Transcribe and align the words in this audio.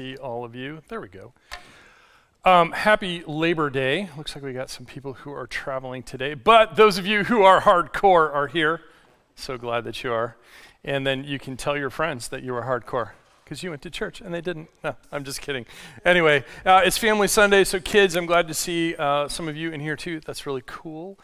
see 0.00 0.16
all 0.16 0.44
of 0.44 0.54
you. 0.54 0.80
There 0.88 1.00
we 1.00 1.08
go. 1.08 1.34
Um, 2.44 2.72
happy 2.72 3.22
Labor 3.26 3.68
Day. 3.68 4.08
Looks 4.16 4.34
like 4.34 4.42
we 4.42 4.54
got 4.54 4.70
some 4.70 4.86
people 4.86 5.12
who 5.12 5.32
are 5.32 5.46
traveling 5.46 6.02
today, 6.02 6.32
but 6.32 6.76
those 6.76 6.96
of 6.96 7.06
you 7.06 7.24
who 7.24 7.42
are 7.42 7.60
hardcore 7.60 8.32
are 8.32 8.46
here. 8.46 8.80
So 9.34 9.58
glad 9.58 9.84
that 9.84 10.02
you 10.02 10.10
are. 10.10 10.36
And 10.84 11.06
then 11.06 11.24
you 11.24 11.38
can 11.38 11.58
tell 11.58 11.76
your 11.76 11.90
friends 11.90 12.28
that 12.28 12.42
you 12.42 12.54
are 12.54 12.62
hardcore 12.62 13.10
because 13.44 13.62
you 13.62 13.68
went 13.68 13.82
to 13.82 13.90
church 13.90 14.22
and 14.22 14.32
they 14.32 14.40
didn't. 14.40 14.70
No, 14.82 14.96
I'm 15.12 15.22
just 15.22 15.42
kidding. 15.42 15.66
Anyway, 16.02 16.44
uh, 16.64 16.80
it's 16.82 16.96
Family 16.96 17.28
Sunday, 17.28 17.64
so 17.64 17.78
kids, 17.78 18.16
I'm 18.16 18.26
glad 18.26 18.48
to 18.48 18.54
see 18.54 18.94
uh, 18.96 19.28
some 19.28 19.48
of 19.48 19.56
you 19.56 19.70
in 19.70 19.80
here 19.80 19.96
too. 19.96 20.20
That's 20.24 20.46
really 20.46 20.62
cool. 20.64 21.18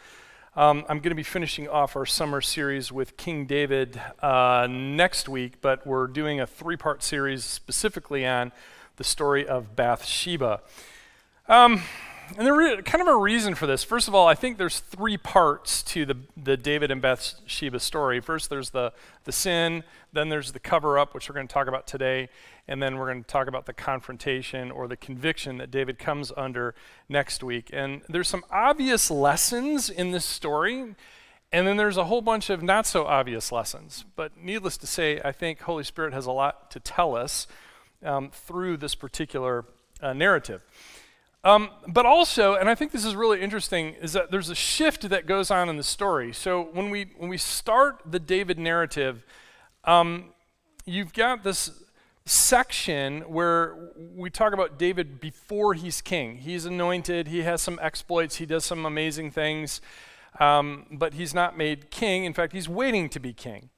Um, 0.57 0.85
I'm 0.89 0.97
going 0.97 1.11
to 1.11 1.15
be 1.15 1.21
finishing 1.21 1.67
off 1.67 1.95
our 1.95 2.07
summer 2.07 2.41
series 2.41 2.91
with 2.91 3.15
King 3.15 3.45
David 3.45 4.01
uh, 4.23 4.67
next 4.67 5.29
week, 5.29 5.61
but 5.61 5.85
we're 5.85 6.07
doing 6.07 6.39
a 6.39 6.47
three 6.47 6.75
part 6.75 7.03
series 7.03 7.45
specifically 7.45 8.25
on 8.25 8.51
the 8.97 9.03
story 9.03 9.47
of 9.47 9.75
Bathsheba. 9.75 10.61
Um, 11.47 11.81
and 12.35 12.45
there's 12.45 12.81
kind 12.83 13.01
of 13.01 13.07
a 13.07 13.15
reason 13.15 13.55
for 13.55 13.67
this. 13.67 13.83
First 13.83 14.07
of 14.07 14.15
all, 14.15 14.27
I 14.27 14.35
think 14.35 14.57
there's 14.57 14.79
three 14.79 15.17
parts 15.17 15.81
to 15.83 16.05
the, 16.05 16.17
the 16.35 16.57
David 16.57 16.91
and 16.91 17.01
Bathsheba 17.01 17.79
story. 17.79 18.19
First, 18.19 18.49
there's 18.49 18.71
the, 18.71 18.91
the 19.23 19.31
sin, 19.31 19.83
then 20.11 20.27
there's 20.27 20.51
the 20.51 20.59
cover 20.59 20.99
up, 20.99 21.13
which 21.13 21.29
we're 21.29 21.35
going 21.35 21.47
to 21.47 21.53
talk 21.53 21.67
about 21.67 21.87
today, 21.87 22.27
and 22.67 22.83
then 22.83 22.97
we're 22.97 23.05
going 23.05 23.23
to 23.23 23.27
talk 23.27 23.47
about 23.47 23.65
the 23.65 23.71
confrontation 23.71 24.71
or 24.71 24.87
the 24.87 24.97
conviction 24.97 25.57
that 25.59 25.71
David 25.71 25.99
comes 25.99 26.33
under 26.35 26.75
next 27.07 27.43
week. 27.43 27.69
And 27.71 28.01
there's 28.09 28.27
some 28.27 28.43
obvious 28.51 29.09
lessons 29.09 29.89
in 29.89 30.11
this 30.11 30.25
story, 30.25 30.95
and 31.53 31.67
then 31.67 31.77
there's 31.77 31.97
a 31.97 32.05
whole 32.05 32.21
bunch 32.21 32.49
of 32.49 32.61
not 32.61 32.85
so 32.85 33.05
obvious 33.05 33.53
lessons. 33.53 34.03
But 34.17 34.37
needless 34.37 34.75
to 34.77 34.87
say, 34.87 35.21
I 35.23 35.31
think 35.31 35.61
Holy 35.61 35.85
Spirit 35.85 36.13
has 36.13 36.25
a 36.25 36.33
lot 36.33 36.71
to 36.71 36.81
tell 36.81 37.15
us 37.15 37.47
um, 38.03 38.29
through 38.31 38.77
this 38.77 38.95
particular 38.95 39.65
uh, 40.01 40.13
narrative. 40.13 40.63
Um, 41.43 41.69
but 41.87 42.05
also, 42.05 42.55
and 42.55 42.69
I 42.69 42.75
think 42.75 42.91
this 42.91 43.05
is 43.05 43.15
really 43.15 43.41
interesting, 43.41 43.93
is 44.01 44.13
that 44.13 44.31
there's 44.31 44.49
a 44.49 44.55
shift 44.55 45.09
that 45.09 45.25
goes 45.25 45.49
on 45.51 45.69
in 45.69 45.77
the 45.77 45.83
story. 45.83 46.33
So 46.33 46.69
when 46.73 46.89
we 46.89 47.11
when 47.17 47.29
we 47.29 47.37
start 47.37 48.01
the 48.05 48.19
David 48.19 48.59
narrative, 48.59 49.25
um, 49.85 50.33
you've 50.85 51.13
got 51.13 51.43
this 51.43 51.71
section 52.25 53.21
where 53.21 53.93
we 53.95 54.29
talk 54.29 54.53
about 54.53 54.77
David 54.77 55.21
before 55.21 55.73
he's 55.73 56.01
king. 56.01 56.37
He's 56.37 56.65
anointed, 56.65 57.27
he 57.27 57.43
has 57.43 57.61
some 57.61 57.79
exploits, 57.81 58.35
he 58.35 58.45
does 58.45 58.65
some 58.65 58.85
amazing 58.85 59.31
things, 59.31 59.79
um, 60.39 60.85
but 60.91 61.13
he's 61.13 61.33
not 61.33 61.57
made 61.57 61.89
king. 61.89 62.25
In 62.25 62.33
fact, 62.33 62.51
he's 62.51 62.67
waiting 62.67 63.07
to 63.09 63.19
be 63.19 63.31
king. 63.31 63.69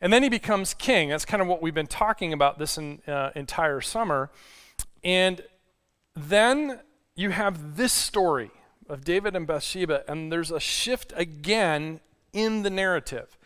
And 0.00 0.12
then 0.12 0.22
he 0.22 0.28
becomes 0.28 0.74
king. 0.74 1.10
That's 1.10 1.24
kind 1.24 1.42
of 1.42 1.48
what 1.48 1.60
we've 1.60 1.74
been 1.74 1.86
talking 1.86 2.32
about 2.32 2.58
this 2.58 2.78
in, 2.78 3.00
uh, 3.06 3.30
entire 3.34 3.80
summer. 3.80 4.30
And 5.04 5.42
then 6.16 6.80
you 7.14 7.30
have 7.30 7.76
this 7.76 7.92
story 7.92 8.50
of 8.88 9.04
David 9.04 9.36
and 9.36 9.46
Bathsheba, 9.46 10.04
and 10.08 10.32
there's 10.32 10.50
a 10.50 10.60
shift 10.60 11.12
again 11.16 12.00
in 12.32 12.62
the 12.62 12.70
narrative 12.70 13.38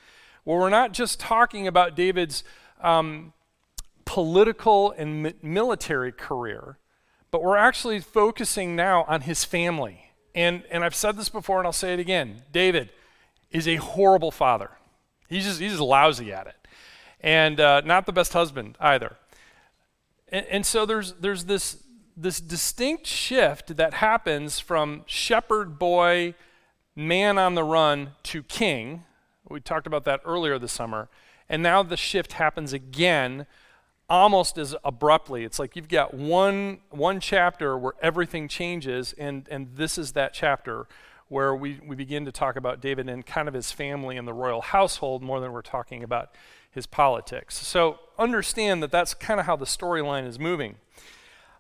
where 0.45 0.59
we're 0.59 0.71
not 0.71 0.93
just 0.93 1.19
talking 1.19 1.67
about 1.67 1.97
David's 1.97 2.45
um, 2.81 3.33
political 4.05 4.93
and 4.93 5.23
mi- 5.23 5.35
military 5.43 6.13
career, 6.13 6.79
but 7.31 7.43
we're 7.43 7.57
actually 7.57 8.01
focusing 8.01 8.77
now 8.77 9.05
on 9.05 9.23
his 9.23 9.45
family. 9.45 10.11
And, 10.35 10.63
and 10.71 10.85
I've 10.85 10.95
said 10.95 11.17
this 11.17 11.29
before 11.29 11.59
and 11.59 11.67
I'll 11.67 11.73
say 11.73 11.95
it 11.95 12.01
again 12.01 12.43
David 12.53 12.91
is 13.51 13.69
a 13.69 13.77
horrible 13.77 14.31
father. 14.31 14.71
He's 15.29 15.45
just, 15.45 15.61
he's 15.61 15.73
just 15.73 15.83
lousy 15.83 16.33
at 16.33 16.47
it. 16.47 16.57
And 17.21 17.59
uh, 17.59 17.81
not 17.83 18.07
the 18.07 18.13
best 18.13 18.33
husband 18.33 18.77
either. 18.81 19.17
And, 20.29 20.47
and 20.47 20.67
so 20.67 20.85
there's, 20.85 21.15
there's 21.15 21.45
this, 21.47 21.83
this 22.17 22.41
distinct 22.41 23.07
shift 23.07 23.77
that 23.77 23.95
happens 23.95 24.61
from 24.61 25.03
shepherd 25.07 25.79
boy, 25.79 26.35
man 26.95 27.39
on 27.39 27.55
the 27.55 27.65
run 27.65 28.13
to 28.25 28.43
king. 28.43 29.05
We 29.49 29.61
talked 29.61 29.87
about 29.87 30.05
that 30.05 30.21
earlier 30.25 30.59
this 30.59 30.73
summer. 30.73 31.09
And 31.49 31.63
now 31.63 31.83
the 31.83 31.97
shift 31.97 32.35
happens 32.35 32.73
again 32.73 33.47
almost 34.09 34.59
as 34.59 34.75
abruptly. 34.85 35.45
It's 35.45 35.59
like 35.59 35.77
you've 35.77 35.89
got 35.89 36.15
one, 36.15 36.81
one 36.91 37.21
chapter 37.21 37.77
where 37.77 37.95
everything 38.03 38.49
changes, 38.49 39.15
and, 39.15 39.49
and 39.51 39.69
this 39.77 39.99
is 39.99 40.13
that 40.13 40.35
chapter 40.35 40.87
where 41.35 41.53
we, 41.53 41.81
we 41.85 41.97
begin 41.97 42.25
to 42.25 42.31
talk 42.31 42.55
about 42.55 42.81
David 42.81 43.09
and 43.09 43.27
kind 43.27 43.49
of 43.49 43.55
his 43.55 43.73
family 43.73 44.17
and 44.17 44.27
the 44.27 44.33
royal 44.33 44.61
household 44.61 45.21
more 45.21 45.41
than 45.41 45.51
we're 45.51 45.63
talking 45.63 46.05
about 46.05 46.33
his 46.71 46.87
politics. 46.87 47.57
So 47.57 47.99
understand 48.17 48.85
that 48.85 48.93
that's 48.93 49.15
kind 49.15 49.41
of 49.41 49.47
how 49.47 49.57
the 49.57 49.65
storyline 49.65 50.29
is 50.29 50.39
moving. 50.39 50.77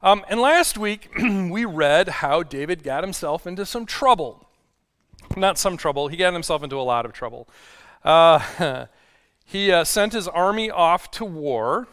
Um, 0.00 0.24
and 0.28 0.40
last 0.40 0.78
week, 0.78 1.10
we 1.18 1.64
read 1.64 2.08
how 2.08 2.44
David 2.44 2.84
got 2.84 3.02
himself 3.02 3.48
into 3.48 3.66
some 3.66 3.84
trouble. 3.84 4.48
Not 5.36 5.58
some 5.58 5.76
trouble, 5.76 6.06
he 6.06 6.16
got 6.16 6.34
himself 6.34 6.62
into 6.62 6.78
a 6.78 6.86
lot 6.86 7.04
of 7.04 7.12
trouble. 7.12 7.48
Uh, 8.04 8.86
he 9.44 9.72
uh, 9.72 9.82
sent 9.82 10.12
his 10.12 10.28
army 10.28 10.70
off 10.70 11.10
to 11.12 11.24
war, 11.24 11.88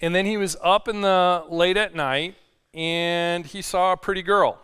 and 0.00 0.14
then 0.14 0.26
he 0.26 0.36
was 0.36 0.56
up 0.62 0.86
in 0.86 1.00
the 1.00 1.42
late 1.48 1.76
at 1.76 1.92
night, 1.96 2.36
and 2.72 3.46
he 3.46 3.62
saw 3.62 3.94
a 3.94 3.96
pretty 3.96 4.22
girl. 4.22 4.60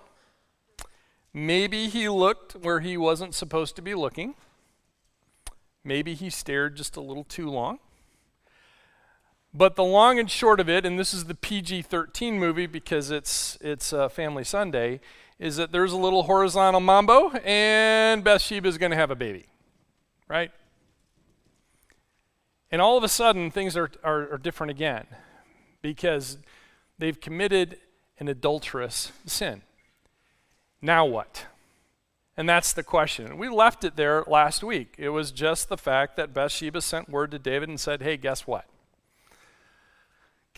Maybe 1.32 1.88
he 1.88 2.08
looked 2.08 2.54
where 2.54 2.80
he 2.80 2.96
wasn't 2.96 3.34
supposed 3.34 3.76
to 3.76 3.82
be 3.82 3.94
looking. 3.94 4.34
Maybe 5.84 6.14
he 6.14 6.28
stared 6.28 6.76
just 6.76 6.96
a 6.96 7.00
little 7.00 7.24
too 7.24 7.48
long. 7.48 7.78
But 9.52 9.76
the 9.76 9.84
long 9.84 10.18
and 10.18 10.30
short 10.30 10.60
of 10.60 10.68
it, 10.68 10.86
and 10.86 10.98
this 10.98 11.12
is 11.12 11.24
the 11.24 11.34
PG 11.34 11.82
13 11.82 12.38
movie 12.38 12.66
because 12.66 13.10
it's, 13.10 13.58
it's 13.60 13.92
uh, 13.92 14.08
Family 14.08 14.44
Sunday, 14.44 15.00
is 15.38 15.56
that 15.56 15.72
there's 15.72 15.92
a 15.92 15.96
little 15.96 16.24
horizontal 16.24 16.80
mambo 16.80 17.30
and 17.44 18.22
Bathsheba 18.22 18.68
is 18.68 18.78
going 18.78 18.90
to 18.90 18.96
have 18.96 19.10
a 19.10 19.16
baby. 19.16 19.46
Right? 20.28 20.52
And 22.70 22.80
all 22.80 22.96
of 22.96 23.02
a 23.02 23.08
sudden, 23.08 23.50
things 23.50 23.76
are, 23.76 23.90
are, 24.04 24.34
are 24.34 24.38
different 24.38 24.70
again 24.70 25.06
because 25.82 26.38
they've 26.98 27.20
committed 27.20 27.78
an 28.20 28.28
adulterous 28.28 29.10
sin. 29.26 29.62
Now 30.82 31.04
what? 31.04 31.46
And 32.36 32.48
that's 32.48 32.72
the 32.72 32.82
question. 32.82 33.36
We 33.36 33.48
left 33.48 33.84
it 33.84 33.96
there 33.96 34.24
last 34.26 34.62
week. 34.62 34.94
It 34.98 35.10
was 35.10 35.30
just 35.30 35.68
the 35.68 35.76
fact 35.76 36.16
that 36.16 36.32
Bathsheba 36.32 36.80
sent 36.80 37.08
word 37.08 37.30
to 37.32 37.38
David 37.38 37.68
and 37.68 37.78
said, 37.78 38.02
hey, 38.02 38.16
guess 38.16 38.46
what? 38.46 38.66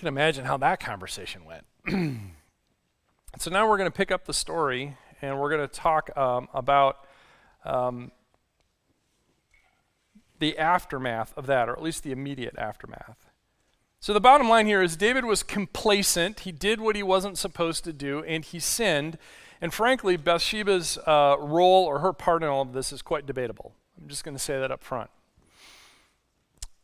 can 0.03 0.09
imagine 0.09 0.45
how 0.45 0.57
that 0.57 0.81
conversation 0.81 1.43
went. 1.45 1.65
so 3.39 3.53
now 3.53 3.69
we're 3.69 3.77
going 3.77 3.89
to 3.89 3.97
pick 3.97 4.11
up 4.11 4.25
the 4.25 4.35
story 4.35 4.97
and 5.23 5.39
we're 5.39 5.49
going 5.49 5.61
to 5.61 5.73
talk 5.73 6.11
um, 6.17 6.49
about 6.53 7.07
um, 7.65 8.11
the 10.41 10.59
aftermath 10.59 11.33
of 11.37 11.47
that, 11.47 11.69
or 11.69 11.73
at 11.73 11.81
least 11.81 12.03
the 12.03 12.11
immediate 12.11 12.59
aftermath. 12.59 13.29
So 14.01 14.13
the 14.13 14.21
bottom 14.21 14.49
line 14.49 14.67
here 14.67 14.83
is 14.83 14.97
David 14.97 15.25
was 15.25 15.45
complacent. 15.45 16.41
He 16.41 16.51
did 16.51 16.81
what 16.81 16.97
he 16.97 17.05
wasn't 17.05 17.39
supposed 17.39 17.85
to 17.85 17.93
do, 17.93 18.25
and 18.25 18.45
he 18.45 18.59
sinned. 18.59 19.19
And 19.63 19.73
frankly, 19.73 20.17
Bathsheba's 20.17 20.99
uh, 21.07 21.37
role 21.39 21.85
or 21.85 22.01
her 22.01 22.13
part 22.13 22.43
in 22.43 22.49
all 22.49 22.63
of 22.63 22.73
this 22.73 22.93
is 22.93 23.01
quite 23.01 23.27
debatable. 23.27 23.73
I'm 23.99 24.09
just 24.09 24.25
going 24.25 24.35
to 24.37 24.43
say 24.43 24.59
that 24.59 24.73
up 24.73 24.83
front. 24.83 25.09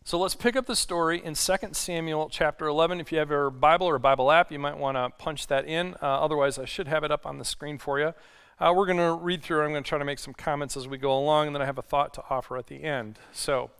So 0.04 0.16
let's 0.16 0.36
pick 0.36 0.54
up 0.54 0.66
the 0.66 0.76
story 0.76 1.20
in 1.22 1.34
2 1.34 1.56
Samuel 1.72 2.28
chapter 2.30 2.68
11. 2.68 3.00
If 3.00 3.10
you 3.10 3.18
have 3.18 3.30
your 3.30 3.50
Bible 3.50 3.88
or 3.88 3.96
a 3.96 4.00
Bible 4.00 4.30
app, 4.30 4.52
you 4.52 4.60
might 4.60 4.78
want 4.78 4.96
to 4.96 5.10
punch 5.22 5.48
that 5.48 5.66
in. 5.66 5.96
Uh, 6.00 6.06
otherwise, 6.06 6.56
I 6.56 6.66
should 6.66 6.86
have 6.86 7.02
it 7.02 7.10
up 7.10 7.26
on 7.26 7.38
the 7.38 7.44
screen 7.44 7.78
for 7.78 7.98
you. 7.98 8.14
Uh, 8.60 8.72
we're 8.74 8.86
going 8.86 8.98
to 8.98 9.12
read 9.12 9.42
through. 9.42 9.64
I'm 9.64 9.72
going 9.72 9.82
to 9.82 9.88
try 9.88 9.98
to 9.98 10.04
make 10.04 10.20
some 10.20 10.32
comments 10.32 10.76
as 10.76 10.86
we 10.86 10.98
go 10.98 11.18
along, 11.18 11.48
and 11.48 11.56
then 11.56 11.62
I 11.62 11.66
have 11.66 11.78
a 11.78 11.82
thought 11.82 12.14
to 12.14 12.22
offer 12.30 12.56
at 12.56 12.68
the 12.68 12.84
end. 12.84 13.18
So 13.32 13.70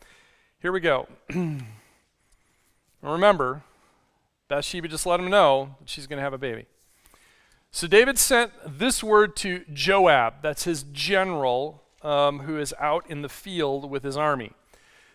here 0.58 0.72
we 0.72 0.80
go. 0.80 1.06
Remember, 3.02 3.62
Bathsheba 4.48 4.88
just 4.88 5.06
let 5.06 5.20
him 5.20 5.30
know 5.30 5.76
that 5.78 5.88
she's 5.88 6.08
going 6.08 6.16
to 6.16 6.24
have 6.24 6.34
a 6.34 6.38
baby. 6.38 6.66
So 7.70 7.86
David 7.86 8.18
sent 8.18 8.52
this 8.66 9.02
word 9.02 9.36
to 9.36 9.64
Joab, 9.72 10.34
that's 10.42 10.64
his 10.64 10.84
general 10.84 11.82
um, 12.02 12.40
who 12.40 12.58
is 12.58 12.74
out 12.78 13.04
in 13.10 13.22
the 13.22 13.28
field 13.28 13.90
with 13.90 14.02
his 14.02 14.16
army. 14.16 14.52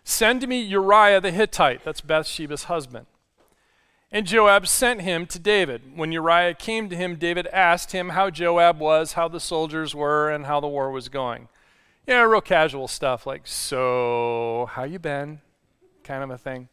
Send 0.03 0.47
me 0.47 0.61
Uriah 0.61 1.21
the 1.21 1.31
Hittite, 1.31 1.83
that's 1.83 2.01
Bathsheba's 2.01 2.65
husband. 2.65 3.07
And 4.11 4.27
Joab 4.27 4.67
sent 4.67 5.01
him 5.01 5.25
to 5.27 5.39
David. 5.39 5.97
When 5.97 6.11
Uriah 6.11 6.53
came 6.53 6.87
to 6.89 6.95
him, 6.95 7.15
David 7.15 7.47
asked 7.47 7.93
him 7.93 8.09
how 8.09 8.29
Joab 8.29 8.79
was, 8.79 9.13
how 9.13 9.27
the 9.27 9.39
soldiers 9.39 9.95
were, 9.95 10.29
and 10.29 10.45
how 10.45 10.59
the 10.59 10.67
war 10.67 10.91
was 10.91 11.09
going. 11.09 11.47
Yeah, 12.05 12.21
real 12.21 12.41
casual 12.41 12.87
stuff 12.87 13.25
like, 13.25 13.47
so, 13.47 14.69
how 14.71 14.83
you 14.83 14.99
been? 14.99 15.41
Kind 16.03 16.23
of 16.23 16.29
a 16.29 16.37
thing. 16.37 16.67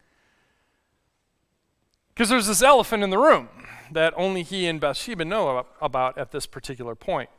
Because 2.13 2.29
there's 2.29 2.49
this 2.49 2.63
elephant 2.63 3.03
in 3.03 3.09
the 3.09 3.17
room 3.17 3.49
that 3.93 4.15
only 4.17 4.43
he 4.43 4.67
and 4.67 4.81
Bathsheba 4.81 5.25
know 5.25 5.67
about 5.81 6.19
at 6.19 6.33
this 6.33 6.47
particular 6.47 6.95
point. 6.95 7.31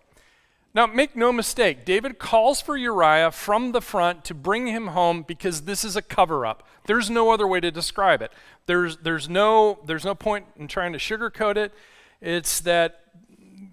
Now, 0.73 0.87
make 0.87 1.17
no 1.17 1.33
mistake, 1.33 1.83
David 1.83 2.17
calls 2.17 2.61
for 2.61 2.77
Uriah 2.77 3.31
from 3.31 3.73
the 3.73 3.81
front 3.81 4.23
to 4.25 4.33
bring 4.33 4.67
him 4.67 4.87
home 4.87 5.23
because 5.27 5.63
this 5.63 5.83
is 5.83 5.97
a 5.97 6.01
cover 6.01 6.45
up. 6.45 6.65
There's 6.85 7.09
no 7.09 7.31
other 7.31 7.45
way 7.45 7.59
to 7.59 7.71
describe 7.71 8.21
it. 8.21 8.31
There's, 8.67 8.95
there's, 8.97 9.27
no, 9.27 9.79
there's 9.85 10.05
no 10.05 10.15
point 10.15 10.45
in 10.55 10.69
trying 10.69 10.93
to 10.93 10.97
sugarcoat 10.97 11.57
it. 11.57 11.73
It's 12.21 12.61
that 12.61 13.01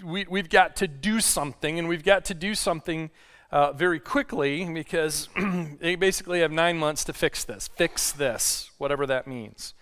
we, 0.04 0.26
we've 0.28 0.50
got 0.50 0.74
to 0.76 0.88
do 0.88 1.20
something, 1.20 1.78
and 1.78 1.88
we've 1.88 2.02
got 2.02 2.24
to 2.26 2.34
do 2.34 2.56
something 2.56 3.10
uh, 3.52 3.72
very 3.72 4.00
quickly 4.00 4.64
because 4.64 5.28
they 5.80 5.94
basically 5.94 6.40
have 6.40 6.50
nine 6.50 6.78
months 6.78 7.04
to 7.04 7.12
fix 7.12 7.44
this. 7.44 7.68
Fix 7.68 8.10
this, 8.10 8.72
whatever 8.78 9.06
that 9.06 9.28
means. 9.28 9.74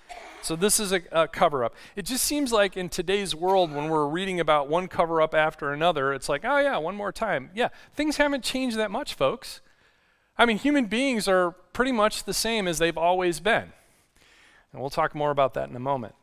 So 0.46 0.54
this 0.54 0.78
is 0.78 0.92
a, 0.92 1.02
a 1.10 1.26
cover 1.26 1.64
up. 1.64 1.74
It 1.96 2.02
just 2.02 2.24
seems 2.24 2.52
like 2.52 2.76
in 2.76 2.88
today's 2.88 3.34
world, 3.34 3.72
when 3.72 3.88
we're 3.88 4.06
reading 4.06 4.38
about 4.38 4.68
one 4.68 4.86
cover 4.86 5.20
up 5.20 5.34
after 5.34 5.72
another, 5.72 6.12
it's 6.12 6.28
like, 6.28 6.44
oh 6.44 6.58
yeah, 6.58 6.76
one 6.76 6.94
more 6.94 7.10
time. 7.10 7.50
Yeah, 7.52 7.70
things 7.94 8.18
haven't 8.18 8.44
changed 8.44 8.76
that 8.76 8.92
much, 8.92 9.14
folks. 9.14 9.60
I 10.38 10.46
mean, 10.46 10.58
human 10.58 10.84
beings 10.84 11.26
are 11.26 11.50
pretty 11.72 11.90
much 11.90 12.22
the 12.22 12.32
same 12.32 12.68
as 12.68 12.78
they've 12.78 12.96
always 12.96 13.40
been. 13.40 13.72
And 14.72 14.80
we'll 14.80 14.88
talk 14.88 15.16
more 15.16 15.32
about 15.32 15.54
that 15.54 15.68
in 15.68 15.74
a 15.74 15.80
moment. 15.80 16.14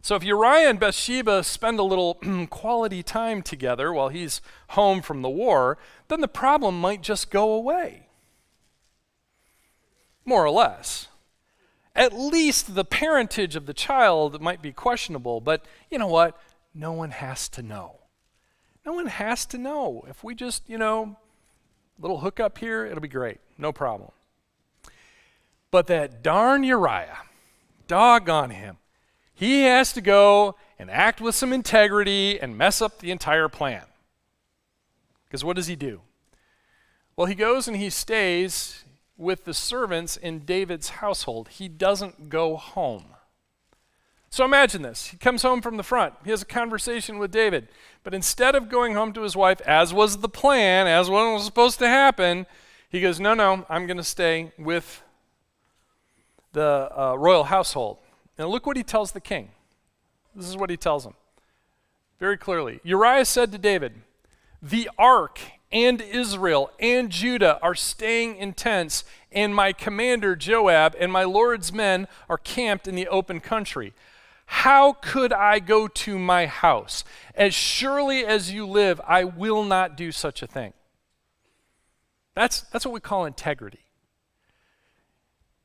So 0.00 0.14
if 0.14 0.22
Uriah 0.22 0.70
and 0.70 0.78
Bathsheba 0.78 1.42
spend 1.42 1.80
a 1.80 1.82
little 1.82 2.14
quality 2.50 3.02
time 3.02 3.42
together 3.42 3.92
while 3.92 4.10
he's 4.10 4.40
home 4.68 5.02
from 5.02 5.22
the 5.22 5.28
war, 5.28 5.76
then 6.06 6.20
the 6.20 6.28
problem 6.28 6.80
might 6.80 7.02
just 7.02 7.32
go 7.32 7.50
away. 7.50 8.06
More 10.24 10.44
or 10.44 10.50
less 10.50 11.08
at 11.96 12.12
least 12.12 12.74
the 12.74 12.84
parentage 12.84 13.56
of 13.56 13.66
the 13.66 13.74
child 13.74 14.40
might 14.40 14.62
be 14.62 14.70
questionable, 14.70 15.40
but 15.40 15.64
you 15.90 15.98
know 15.98 16.06
what? 16.06 16.38
No 16.74 16.92
one 16.92 17.10
has 17.10 17.48
to 17.50 17.62
know. 17.62 18.00
No 18.84 18.92
one 18.92 19.06
has 19.06 19.46
to 19.46 19.58
know. 19.58 20.04
If 20.08 20.22
we 20.22 20.34
just, 20.34 20.68
you 20.68 20.78
know, 20.78 21.16
little 21.98 22.20
hookup 22.20 22.58
here, 22.58 22.84
it'll 22.84 23.00
be 23.00 23.08
great. 23.08 23.38
No 23.58 23.72
problem. 23.72 24.10
But 25.70 25.86
that 25.88 26.22
darn 26.22 26.62
Uriah, 26.62 27.18
doggone 27.88 28.50
him, 28.50 28.76
he 29.34 29.62
has 29.62 29.92
to 29.94 30.00
go 30.00 30.56
and 30.78 30.90
act 30.90 31.20
with 31.20 31.34
some 31.34 31.52
integrity 31.52 32.38
and 32.38 32.56
mess 32.56 32.80
up 32.80 32.98
the 32.98 33.10
entire 33.10 33.48
plan. 33.48 33.84
Because 35.24 35.42
what 35.42 35.56
does 35.56 35.66
he 35.66 35.76
do? 35.76 36.02
Well, 37.16 37.26
he 37.26 37.34
goes 37.34 37.66
and 37.66 37.76
he 37.76 37.90
stays 37.90 38.84
with 39.16 39.44
the 39.44 39.54
servants 39.54 40.16
in 40.16 40.40
David's 40.40 40.90
household. 40.90 41.48
He 41.48 41.68
doesn't 41.68 42.28
go 42.28 42.56
home. 42.56 43.04
So 44.30 44.44
imagine 44.44 44.82
this. 44.82 45.06
He 45.06 45.16
comes 45.16 45.42
home 45.42 45.62
from 45.62 45.76
the 45.76 45.82
front. 45.82 46.14
He 46.24 46.30
has 46.30 46.42
a 46.42 46.46
conversation 46.46 47.18
with 47.18 47.30
David. 47.30 47.68
But 48.02 48.12
instead 48.12 48.54
of 48.54 48.68
going 48.68 48.94
home 48.94 49.12
to 49.14 49.22
his 49.22 49.34
wife, 49.34 49.60
as 49.62 49.94
was 49.94 50.18
the 50.18 50.28
plan, 50.28 50.86
as 50.86 51.08
what 51.08 51.32
was 51.32 51.44
supposed 51.44 51.78
to 51.78 51.88
happen, 51.88 52.46
he 52.88 53.00
goes, 53.00 53.18
No, 53.18 53.34
no, 53.34 53.64
I'm 53.68 53.86
going 53.86 53.96
to 53.96 54.04
stay 54.04 54.52
with 54.58 55.02
the 56.52 56.90
uh, 56.94 57.14
royal 57.16 57.44
household. 57.44 57.98
Now 58.38 58.48
look 58.48 58.66
what 58.66 58.76
he 58.76 58.82
tells 58.82 59.12
the 59.12 59.20
king. 59.20 59.50
This 60.34 60.46
is 60.46 60.56
what 60.56 60.68
he 60.68 60.76
tells 60.76 61.06
him 61.06 61.14
very 62.18 62.36
clearly. 62.36 62.80
Uriah 62.82 63.24
said 63.24 63.52
to 63.52 63.58
David, 63.58 63.94
The 64.62 64.90
ark 64.98 65.40
and 65.76 66.00
Israel 66.00 66.70
and 66.80 67.10
Judah 67.10 67.58
are 67.60 67.74
staying 67.74 68.36
in 68.36 68.54
tents, 68.54 69.04
and 69.30 69.54
my 69.54 69.74
commander 69.74 70.34
Joab 70.34 70.96
and 70.98 71.12
my 71.12 71.24
Lord's 71.24 71.70
men 71.70 72.08
are 72.30 72.38
camped 72.38 72.88
in 72.88 72.94
the 72.94 73.06
open 73.08 73.40
country. 73.40 73.92
How 74.46 74.94
could 74.94 75.34
I 75.34 75.58
go 75.58 75.86
to 75.86 76.18
my 76.18 76.46
house? 76.46 77.04
As 77.34 77.52
surely 77.52 78.24
as 78.24 78.50
you 78.50 78.66
live, 78.66 79.02
I 79.06 79.24
will 79.24 79.64
not 79.64 79.98
do 79.98 80.12
such 80.12 80.42
a 80.42 80.46
thing. 80.46 80.72
That's, 82.34 82.62
that's 82.62 82.86
what 82.86 82.94
we 82.94 83.00
call 83.00 83.26
integrity. 83.26 83.80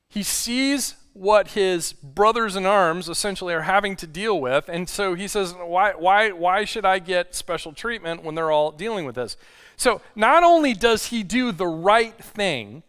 He 0.09 0.23
sees 0.23 0.95
what 1.13 1.49
his 1.49 1.93
brothers 1.93 2.55
in 2.55 2.65
arms 2.65 3.09
essentially 3.09 3.53
are 3.53 3.63
having 3.63 3.95
to 3.97 4.07
deal 4.07 4.39
with, 4.39 4.69
and 4.69 4.87
so 4.87 5.13
he 5.13 5.27
says, 5.27 5.53
why, 5.53 5.91
why, 5.91 6.31
why 6.31 6.63
should 6.63 6.85
I 6.85 6.99
get 6.99 7.35
special 7.35 7.73
treatment 7.73 8.23
when 8.23 8.35
they're 8.35 8.51
all 8.51 8.71
dealing 8.71 9.05
with 9.05 9.15
this? 9.15 9.35
So 9.75 10.01
not 10.15 10.43
only 10.43 10.73
does 10.73 11.07
he 11.07 11.23
do 11.23 11.51
the 11.51 11.67
right 11.67 12.15
thing 12.23 12.83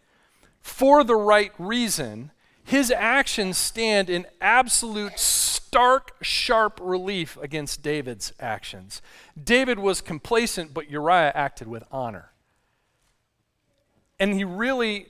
for 0.61 1.03
the 1.03 1.15
right 1.15 1.51
reason, 1.57 2.31
his 2.63 2.91
actions 2.91 3.57
stand 3.57 4.09
in 4.09 4.25
absolute 4.39 5.19
stark, 5.19 6.15
sharp 6.21 6.79
relief 6.81 7.37
against 7.41 7.81
David's 7.81 8.31
actions. 8.39 9.01
David 9.41 9.79
was 9.79 9.99
complacent, 9.99 10.73
but 10.73 10.89
Uriah 10.89 11.33
acted 11.35 11.67
with 11.67 11.83
honor. 11.91 12.31
And 14.19 14.33
he 14.33 14.45
really 14.45 15.07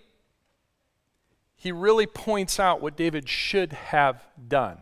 he 1.63 1.71
really 1.71 2.05
points 2.05 2.59
out 2.59 2.81
what 2.81 2.97
David 2.97 3.27
should 3.27 3.73
have 3.73 4.23
done. 4.47 4.77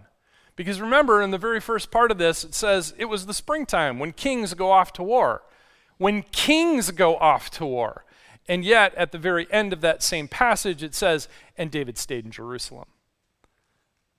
Because 0.55 0.81
remember, 0.81 1.21
in 1.21 1.31
the 1.31 1.37
very 1.37 1.61
first 1.61 1.91
part 1.91 2.11
of 2.11 2.17
this, 2.17 2.43
it 2.43 2.53
says 2.53 2.93
it 2.97 3.05
was 3.05 3.25
the 3.25 3.33
springtime 3.33 3.99
when 3.99 4.11
kings 4.11 4.53
go 4.53 4.71
off 4.71 4.91
to 4.93 5.03
war 5.03 5.43
when 6.01 6.23
kings 6.31 6.89
go 6.89 7.15
off 7.17 7.51
to 7.51 7.63
war. 7.63 8.03
And 8.47 8.65
yet, 8.65 8.95
at 8.95 9.11
the 9.11 9.19
very 9.19 9.45
end 9.51 9.71
of 9.71 9.81
that 9.81 10.01
same 10.01 10.27
passage, 10.27 10.81
it 10.81 10.95
says, 10.95 11.27
and 11.59 11.69
David 11.69 11.95
stayed 11.95 12.25
in 12.25 12.31
Jerusalem. 12.31 12.87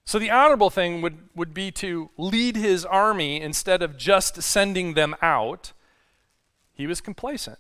So 0.05 0.21
the 0.21 0.31
honorable 0.31 0.71
thing 0.71 1.03
would, 1.03 1.29
would 1.35 1.53
be 1.53 1.73
to 1.73 2.11
lead 2.17 2.55
his 2.55 2.85
army 2.85 3.41
instead 3.41 3.83
of 3.83 3.99
just 3.99 4.41
sending 4.43 4.95
them 4.95 5.17
out. 5.21 5.73
He 6.73 6.87
was 6.87 7.01
complacent. 7.01 7.59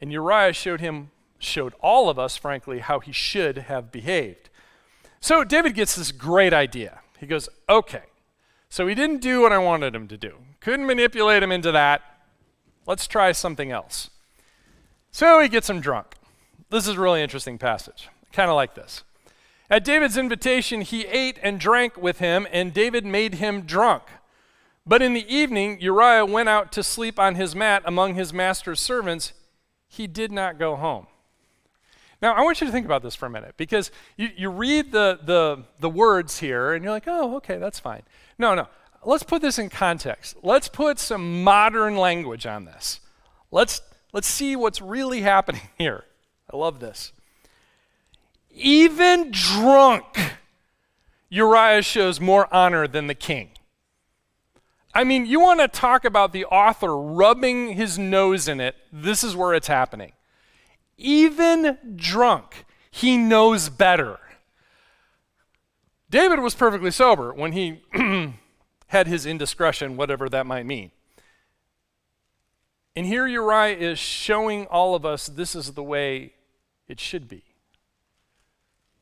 And 0.00 0.10
Uriah 0.10 0.54
showed 0.54 0.80
him, 0.80 1.10
showed 1.38 1.74
all 1.80 2.08
of 2.08 2.18
us, 2.18 2.36
frankly, 2.36 2.80
how 2.80 3.00
he 3.00 3.12
should 3.12 3.58
have 3.58 3.92
behaved. 3.92 4.50
So 5.20 5.44
David 5.44 5.74
gets 5.74 5.96
this 5.96 6.12
great 6.12 6.52
idea. 6.52 7.00
He 7.18 7.26
goes, 7.26 7.48
okay, 7.68 8.04
so 8.68 8.86
he 8.86 8.94
didn't 8.94 9.20
do 9.20 9.40
what 9.40 9.52
I 9.52 9.58
wanted 9.58 9.94
him 9.94 10.08
to 10.08 10.16
do. 10.16 10.36
Couldn't 10.60 10.86
manipulate 10.86 11.42
him 11.42 11.52
into 11.52 11.72
that. 11.72 12.02
Let's 12.86 13.06
try 13.06 13.32
something 13.32 13.70
else. 13.70 14.10
So 15.10 15.40
he 15.40 15.48
gets 15.48 15.68
him 15.68 15.80
drunk. 15.80 16.14
This 16.70 16.86
is 16.86 16.96
a 16.96 17.00
really 17.00 17.22
interesting 17.22 17.58
passage, 17.58 18.08
kind 18.32 18.50
of 18.50 18.56
like 18.56 18.74
this. 18.74 19.02
At 19.70 19.84
David's 19.84 20.16
invitation, 20.16 20.80
he 20.80 21.06
ate 21.06 21.38
and 21.42 21.58
drank 21.60 21.96
with 21.96 22.18
him, 22.18 22.46
and 22.52 22.72
David 22.72 23.04
made 23.04 23.34
him 23.34 23.62
drunk. 23.62 24.04
But 24.86 25.02
in 25.02 25.12
the 25.12 25.34
evening, 25.34 25.78
Uriah 25.80 26.24
went 26.24 26.48
out 26.48 26.72
to 26.72 26.82
sleep 26.82 27.18
on 27.18 27.34
his 27.34 27.54
mat 27.54 27.82
among 27.84 28.14
his 28.14 28.32
master's 28.32 28.80
servants. 28.80 29.34
He 29.86 30.06
did 30.06 30.32
not 30.32 30.58
go 30.58 30.76
home. 30.76 31.06
Now, 32.20 32.34
I 32.34 32.42
want 32.42 32.60
you 32.60 32.66
to 32.66 32.72
think 32.72 32.84
about 32.84 33.02
this 33.02 33.14
for 33.14 33.26
a 33.26 33.30
minute 33.30 33.54
because 33.56 33.90
you, 34.16 34.28
you 34.36 34.50
read 34.50 34.90
the, 34.90 35.20
the, 35.22 35.62
the 35.78 35.88
words 35.88 36.40
here 36.40 36.74
and 36.74 36.82
you're 36.82 36.92
like, 36.92 37.06
oh, 37.06 37.36
okay, 37.36 37.58
that's 37.58 37.78
fine. 37.78 38.02
No, 38.38 38.54
no 38.54 38.66
let's 39.04 39.22
put 39.22 39.42
this 39.42 39.58
in 39.58 39.68
context. 39.68 40.36
Let's 40.42 40.68
put 40.68 40.98
some 40.98 41.42
modern 41.42 41.96
language 41.96 42.46
on 42.46 42.64
this. 42.64 43.00
Let's, 43.50 43.80
let's 44.12 44.28
see 44.28 44.56
what's 44.56 44.80
really 44.80 45.22
happening 45.22 45.62
here. 45.78 46.04
I 46.52 46.56
love 46.56 46.80
this. 46.80 47.12
Even 48.50 49.30
drunk, 49.30 50.04
Uriah 51.28 51.82
shows 51.82 52.20
more 52.20 52.52
honor 52.52 52.88
than 52.88 53.06
the 53.06 53.14
king. 53.14 53.50
I 54.94 55.04
mean, 55.04 55.26
you 55.26 55.38
want 55.38 55.60
to 55.60 55.68
talk 55.68 56.04
about 56.04 56.32
the 56.32 56.44
author 56.46 56.96
rubbing 56.96 57.74
his 57.74 57.98
nose 57.98 58.48
in 58.48 58.60
it, 58.60 58.74
this 58.92 59.22
is 59.22 59.36
where 59.36 59.54
it's 59.54 59.68
happening. 59.68 60.12
Even 60.98 61.78
drunk, 61.94 62.66
he 62.90 63.16
knows 63.16 63.68
better. 63.68 64.18
David 66.10 66.40
was 66.40 66.54
perfectly 66.54 66.90
sober 66.90 67.32
when 67.32 67.52
he 67.52 67.82
had 68.88 69.06
his 69.06 69.24
indiscretion, 69.24 69.96
whatever 69.96 70.28
that 70.28 70.46
might 70.46 70.66
mean. 70.66 70.90
And 72.96 73.06
here 73.06 73.28
Uriah 73.28 73.76
is 73.76 73.98
showing 73.98 74.66
all 74.66 74.96
of 74.96 75.06
us 75.06 75.28
this 75.28 75.54
is 75.54 75.74
the 75.74 75.84
way 75.84 76.32
it 76.88 76.98
should 76.98 77.28
be. 77.28 77.44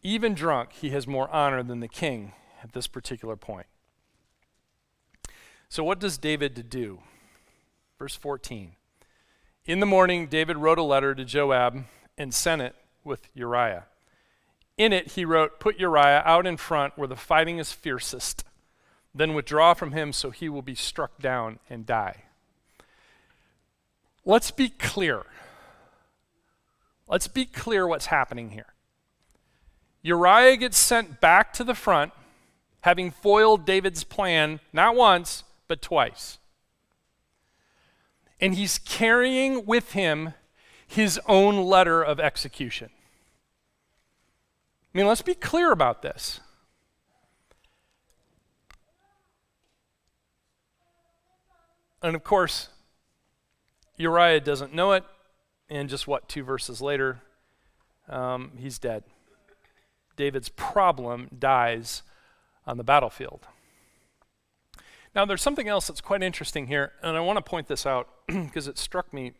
Even 0.02 0.34
drunk, 0.34 0.72
he 0.72 0.90
has 0.90 1.06
more 1.06 1.30
honor 1.30 1.62
than 1.62 1.80
the 1.80 1.88
king 1.88 2.32
at 2.62 2.72
this 2.72 2.86
particular 2.86 3.36
point. 3.36 3.66
So, 5.68 5.82
what 5.82 5.98
does 5.98 6.18
David 6.18 6.68
do? 6.68 7.00
Verse 7.98 8.14
14. 8.14 8.72
In 9.66 9.80
the 9.80 9.86
morning, 9.86 10.28
David 10.28 10.58
wrote 10.58 10.78
a 10.78 10.82
letter 10.82 11.14
to 11.14 11.24
Joab 11.24 11.84
and 12.16 12.32
sent 12.32 12.62
it 12.62 12.74
with 13.04 13.28
Uriah. 13.34 13.84
In 14.78 14.92
it, 14.92 15.12
he 15.12 15.24
wrote, 15.24 15.58
Put 15.58 15.80
Uriah 15.80 16.22
out 16.24 16.46
in 16.46 16.56
front 16.56 16.96
where 16.96 17.08
the 17.08 17.16
fighting 17.16 17.58
is 17.58 17.72
fiercest 17.72 18.44
then 19.16 19.34
withdraw 19.34 19.74
from 19.74 19.92
him 19.92 20.12
so 20.12 20.30
he 20.30 20.48
will 20.48 20.62
be 20.62 20.74
struck 20.74 21.18
down 21.18 21.58
and 21.70 21.86
die. 21.86 22.24
Let's 24.24 24.50
be 24.50 24.68
clear. 24.68 25.22
Let's 27.08 27.28
be 27.28 27.46
clear 27.46 27.86
what's 27.86 28.06
happening 28.06 28.50
here. 28.50 28.74
Uriah 30.02 30.56
gets 30.56 30.78
sent 30.78 31.20
back 31.20 31.52
to 31.54 31.64
the 31.64 31.74
front, 31.74 32.12
having 32.82 33.10
foiled 33.10 33.64
David's 33.64 34.04
plan 34.04 34.60
not 34.72 34.94
once, 34.94 35.44
but 35.68 35.82
twice. 35.82 36.38
And 38.40 38.54
he's 38.54 38.78
carrying 38.78 39.64
with 39.66 39.92
him 39.92 40.34
his 40.86 41.20
own 41.26 41.56
letter 41.64 42.02
of 42.02 42.20
execution. 42.20 42.90
I 44.94 44.98
mean, 44.98 45.06
let's 45.06 45.22
be 45.22 45.34
clear 45.34 45.72
about 45.72 46.02
this. 46.02 46.40
And 52.02 52.14
of 52.14 52.22
course, 52.22 52.68
Uriah 53.96 54.40
doesn't 54.40 54.72
know 54.72 54.92
it, 54.92 55.04
and 55.68 55.88
just 55.88 56.06
what, 56.06 56.28
two 56.28 56.44
verses 56.44 56.80
later, 56.80 57.22
um, 58.08 58.52
he's 58.58 58.78
dead. 58.78 59.02
David's 60.16 60.48
problem 60.48 61.28
dies 61.36 62.02
on 62.66 62.76
the 62.76 62.84
battlefield. 62.84 63.46
Now, 65.16 65.24
there's 65.24 65.40
something 65.40 65.66
else 65.66 65.86
that's 65.86 66.02
quite 66.02 66.22
interesting 66.22 66.66
here, 66.66 66.92
and 67.02 67.16
I 67.16 67.20
want 67.20 67.38
to 67.38 67.42
point 67.42 67.68
this 67.68 67.86
out 67.86 68.06
because 68.26 68.68
it 68.68 68.76
struck 68.76 69.14
me. 69.14 69.32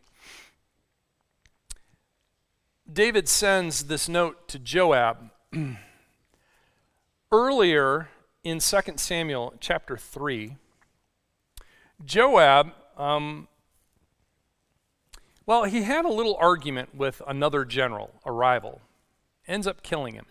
David 2.91 3.29
sends 3.29 3.85
this 3.85 4.09
note 4.09 4.49
to 4.49 4.59
Joab. 4.59 5.31
Earlier 7.31 8.09
in 8.43 8.61
2 8.61 8.79
Samuel 8.97 9.53
chapter 9.61 9.99
3, 9.99 10.57
Joab, 12.03 12.73
um, 12.97 13.47
well, 15.45 15.65
he 15.65 15.83
had 15.83 16.07
a 16.07 16.11
little 16.11 16.37
argument 16.41 16.95
with 16.95 17.21
another 17.29 17.67
general, 17.67 18.15
a 18.25 18.33
rival, 18.33 18.81
ends 19.47 19.67
up 19.67 19.83
killing 19.83 20.15
him. 20.15 20.27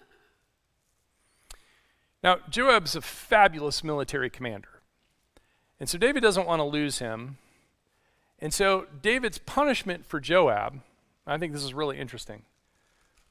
Now, 2.24 2.38
Joab's 2.50 2.96
a 2.96 3.02
fabulous 3.02 3.84
military 3.84 4.32
commander. 4.32 4.75
And 5.80 5.90
so 5.90 5.98
David 5.98 6.22
doesn't 6.22 6.48
want 6.48 6.60
to 6.60 6.64
lose 6.64 7.00
him. 7.00 7.38
And 8.40 8.54
so 8.54 8.88
David's 9.02 9.38
punishment 9.38 10.06
for 10.06 10.20
Joab, 10.20 10.82
I 11.26 11.38
think 11.38 11.54
this 11.54 11.64
is 11.64 11.74
really 11.74 11.98
interesting. 11.98 12.44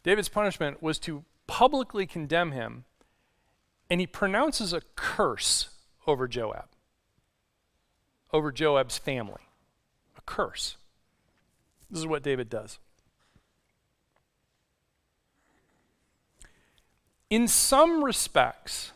David's 0.02 0.28
punishment 0.28 0.82
was 0.82 0.98
to 1.00 1.24
publicly 1.46 2.06
condemn 2.06 2.52
him, 2.52 2.84
and 3.88 4.00
he 4.00 4.06
pronounces 4.06 4.72
a 4.72 4.82
curse 4.96 5.70
over 6.06 6.28
Joab 6.28 6.66
over 8.34 8.50
Joab's 8.50 8.98
family. 8.98 9.40
A 10.18 10.20
curse. 10.22 10.76
This 11.88 12.00
is 12.00 12.06
what 12.06 12.24
David 12.24 12.50
does. 12.50 12.80
In 17.30 17.46
some 17.46 18.02
respects, 18.02 18.90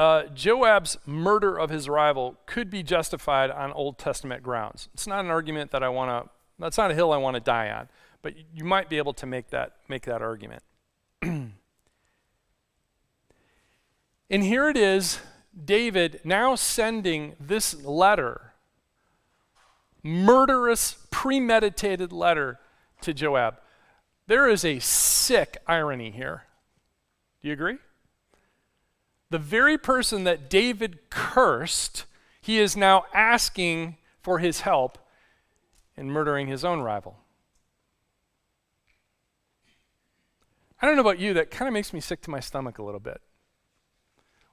uh, 0.00 0.26
Joab's 0.28 0.96
murder 1.04 1.58
of 1.58 1.68
his 1.68 1.86
rival 1.86 2.38
could 2.46 2.70
be 2.70 2.82
justified 2.82 3.50
on 3.50 3.70
Old 3.72 3.98
Testament 3.98 4.42
grounds. 4.42 4.88
It's 4.94 5.06
not 5.06 5.26
an 5.26 5.30
argument 5.30 5.72
that 5.72 5.82
I 5.82 5.90
want 5.90 6.24
to, 6.24 6.30
that's 6.58 6.78
not 6.78 6.90
a 6.90 6.94
hill 6.94 7.12
I 7.12 7.18
want 7.18 7.34
to 7.34 7.40
die 7.40 7.68
on, 7.68 7.90
but 8.22 8.32
you 8.54 8.64
might 8.64 8.88
be 8.88 8.96
able 8.96 9.12
to 9.12 9.26
make 9.26 9.50
that, 9.50 9.76
make 9.88 10.06
that 10.06 10.22
argument. 10.22 10.62
and 11.22 11.52
here 14.30 14.70
it 14.70 14.78
is 14.78 15.20
David 15.62 16.22
now 16.24 16.54
sending 16.54 17.36
this 17.38 17.84
letter, 17.84 18.54
murderous, 20.02 20.96
premeditated 21.10 22.10
letter 22.10 22.58
to 23.02 23.12
Joab. 23.12 23.60
There 24.28 24.48
is 24.48 24.64
a 24.64 24.78
sick 24.78 25.58
irony 25.66 26.10
here. 26.10 26.44
Do 27.42 27.48
you 27.48 27.52
agree? 27.52 27.76
The 29.30 29.38
very 29.38 29.78
person 29.78 30.24
that 30.24 30.50
David 30.50 30.98
cursed, 31.08 32.04
he 32.40 32.58
is 32.58 32.76
now 32.76 33.04
asking 33.14 33.96
for 34.22 34.40
his 34.40 34.62
help 34.62 34.98
in 35.96 36.10
murdering 36.10 36.48
his 36.48 36.64
own 36.64 36.80
rival. 36.80 37.16
I 40.82 40.86
don't 40.86 40.96
know 40.96 41.02
about 41.02 41.20
you, 41.20 41.32
that 41.34 41.50
kind 41.50 41.68
of 41.68 41.74
makes 41.74 41.92
me 41.92 42.00
sick 42.00 42.22
to 42.22 42.30
my 42.30 42.40
stomach 42.40 42.78
a 42.78 42.82
little 42.82 43.00
bit. 43.00 43.20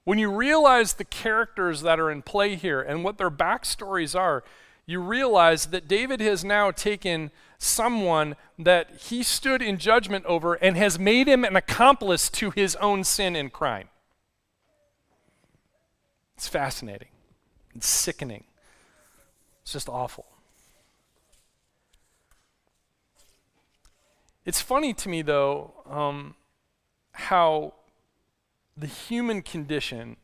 When 0.04 0.20
you 0.20 0.32
realize 0.32 0.94
the 0.94 1.06
characters 1.06 1.82
that 1.82 2.00
are 2.00 2.12
in 2.12 2.22
play 2.22 2.56
here 2.56 2.82
and 2.82 3.04
what 3.04 3.18
their 3.18 3.32
backstories 3.32 4.18
are, 4.18 4.44
you 4.86 5.02
realize 5.02 5.68
that 5.68 5.88
David 5.88 6.22
has 6.22 6.46
now 6.46 6.72
taken 6.72 7.32
someone 7.58 8.36
that 8.60 8.90
he 9.10 9.24
stood 9.24 9.62
in 9.62 9.78
judgment 9.78 10.26
over 10.26 10.54
and 10.54 10.78
has 10.78 11.00
made 11.00 11.28
him 11.28 11.44
an 11.44 11.56
accomplice 11.56 12.30
to 12.30 12.52
his 12.52 12.76
own 12.78 13.04
sin 13.04 13.36
and 13.36 13.52
crime. 13.52 13.90
It's 16.38 16.48
fascinating. 16.48 17.08
It's 17.76 17.88
sickening. 17.88 18.44
It's 19.64 19.74
just 19.74 19.90
awful. 19.90 20.26
It's 24.46 24.62
funny 24.62 24.94
to 24.94 25.10
me, 25.10 25.24
though, 25.24 25.74
um, 25.90 26.36
how 27.12 27.74
the 28.78 28.88
human 28.88 29.42
condition, 29.42 30.16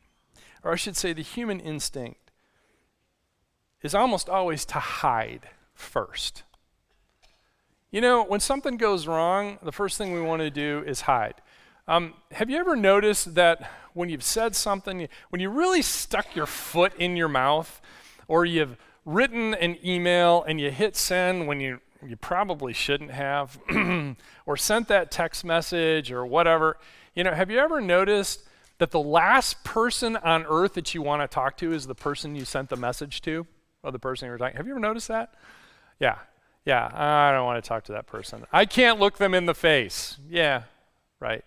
or 0.64 0.72
I 0.72 0.76
should 0.76 0.96
say 0.96 1.14
the 1.14 1.24
human 1.24 1.60
instinct, 1.60 2.32
is 3.82 3.96
almost 3.96 4.30
always 4.30 4.66
to 4.66 4.80
hide 4.80 5.50
first. 5.74 6.44
You 7.92 8.02
know, 8.02 8.24
when 8.24 8.40
something 8.40 8.78
goes 8.78 9.08
wrong, 9.08 9.58
the 9.64 9.72
first 9.72 9.98
thing 9.98 10.14
we 10.14 10.22
want 10.22 10.42
to 10.42 10.52
do 10.52 10.84
is 10.86 11.02
hide. 11.02 11.36
Um, 11.88 12.14
have 12.32 12.50
you 12.50 12.58
ever 12.58 12.76
noticed 12.76 13.36
that 13.36 13.70
when 13.94 14.10
you've 14.10 14.24
said 14.24 14.56
something, 14.56 15.08
when 15.30 15.42
you 15.42 15.50
really 15.50 15.82
stuck 15.82 16.36
your 16.36 16.46
foot 16.46 16.94
in 16.98 17.18
your 17.18 17.28
mouth, 17.28 17.82
or 18.28 18.46
you've 18.46 18.78
written 19.06 19.54
an 19.56 19.78
email 19.86 20.44
and 20.44 20.62
you 20.62 20.72
hit 20.72 20.96
send 20.96 21.48
when 21.48 21.60
you, 21.60 21.82
you 22.06 22.16
probably 22.16 22.72
shouldn't 22.72 23.12
have, 23.12 23.60
or 24.46 24.56
sent 24.56 24.88
that 24.88 25.12
text 25.12 25.44
message 25.44 26.12
or 26.12 26.26
whatever, 26.26 26.78
you 27.16 27.24
know, 27.24 27.34
have 27.34 27.52
you 27.52 27.60
ever 27.60 27.82
noticed 27.82 28.44
that 28.78 28.92
the 28.92 29.00
last 29.00 29.64
person 29.64 30.16
on 30.18 30.46
earth 30.48 30.74
that 30.74 30.94
you 30.94 31.02
want 31.02 31.22
to 31.22 31.28
talk 31.28 31.58
to 31.58 31.74
is 31.74 31.86
the 31.86 31.96
person 31.96 32.36
you 32.36 32.46
sent 32.46 32.70
the 32.70 32.78
message 32.78 33.22
to, 33.22 33.46
or 33.84 33.92
the 33.92 34.00
person 34.00 34.26
you 34.26 34.32
were 34.32 34.38
talking? 34.38 34.56
Have 34.56 34.66
you 34.66 34.74
ever 34.74 34.80
noticed 34.80 35.10
that? 35.10 35.34
Yeah, 36.00 36.16
yeah. 36.66 36.90
I 36.94 37.32
don't 37.32 37.46
want 37.46 37.64
to 37.64 37.68
talk 37.68 37.84
to 37.86 37.92
that 37.92 38.08
person. 38.08 38.46
I 38.52 38.66
can't 38.66 39.00
look 39.00 39.18
them 39.18 39.34
in 39.34 39.46
the 39.46 39.54
face. 39.54 40.18
Yeah, 40.30 40.64
right. 41.20 41.44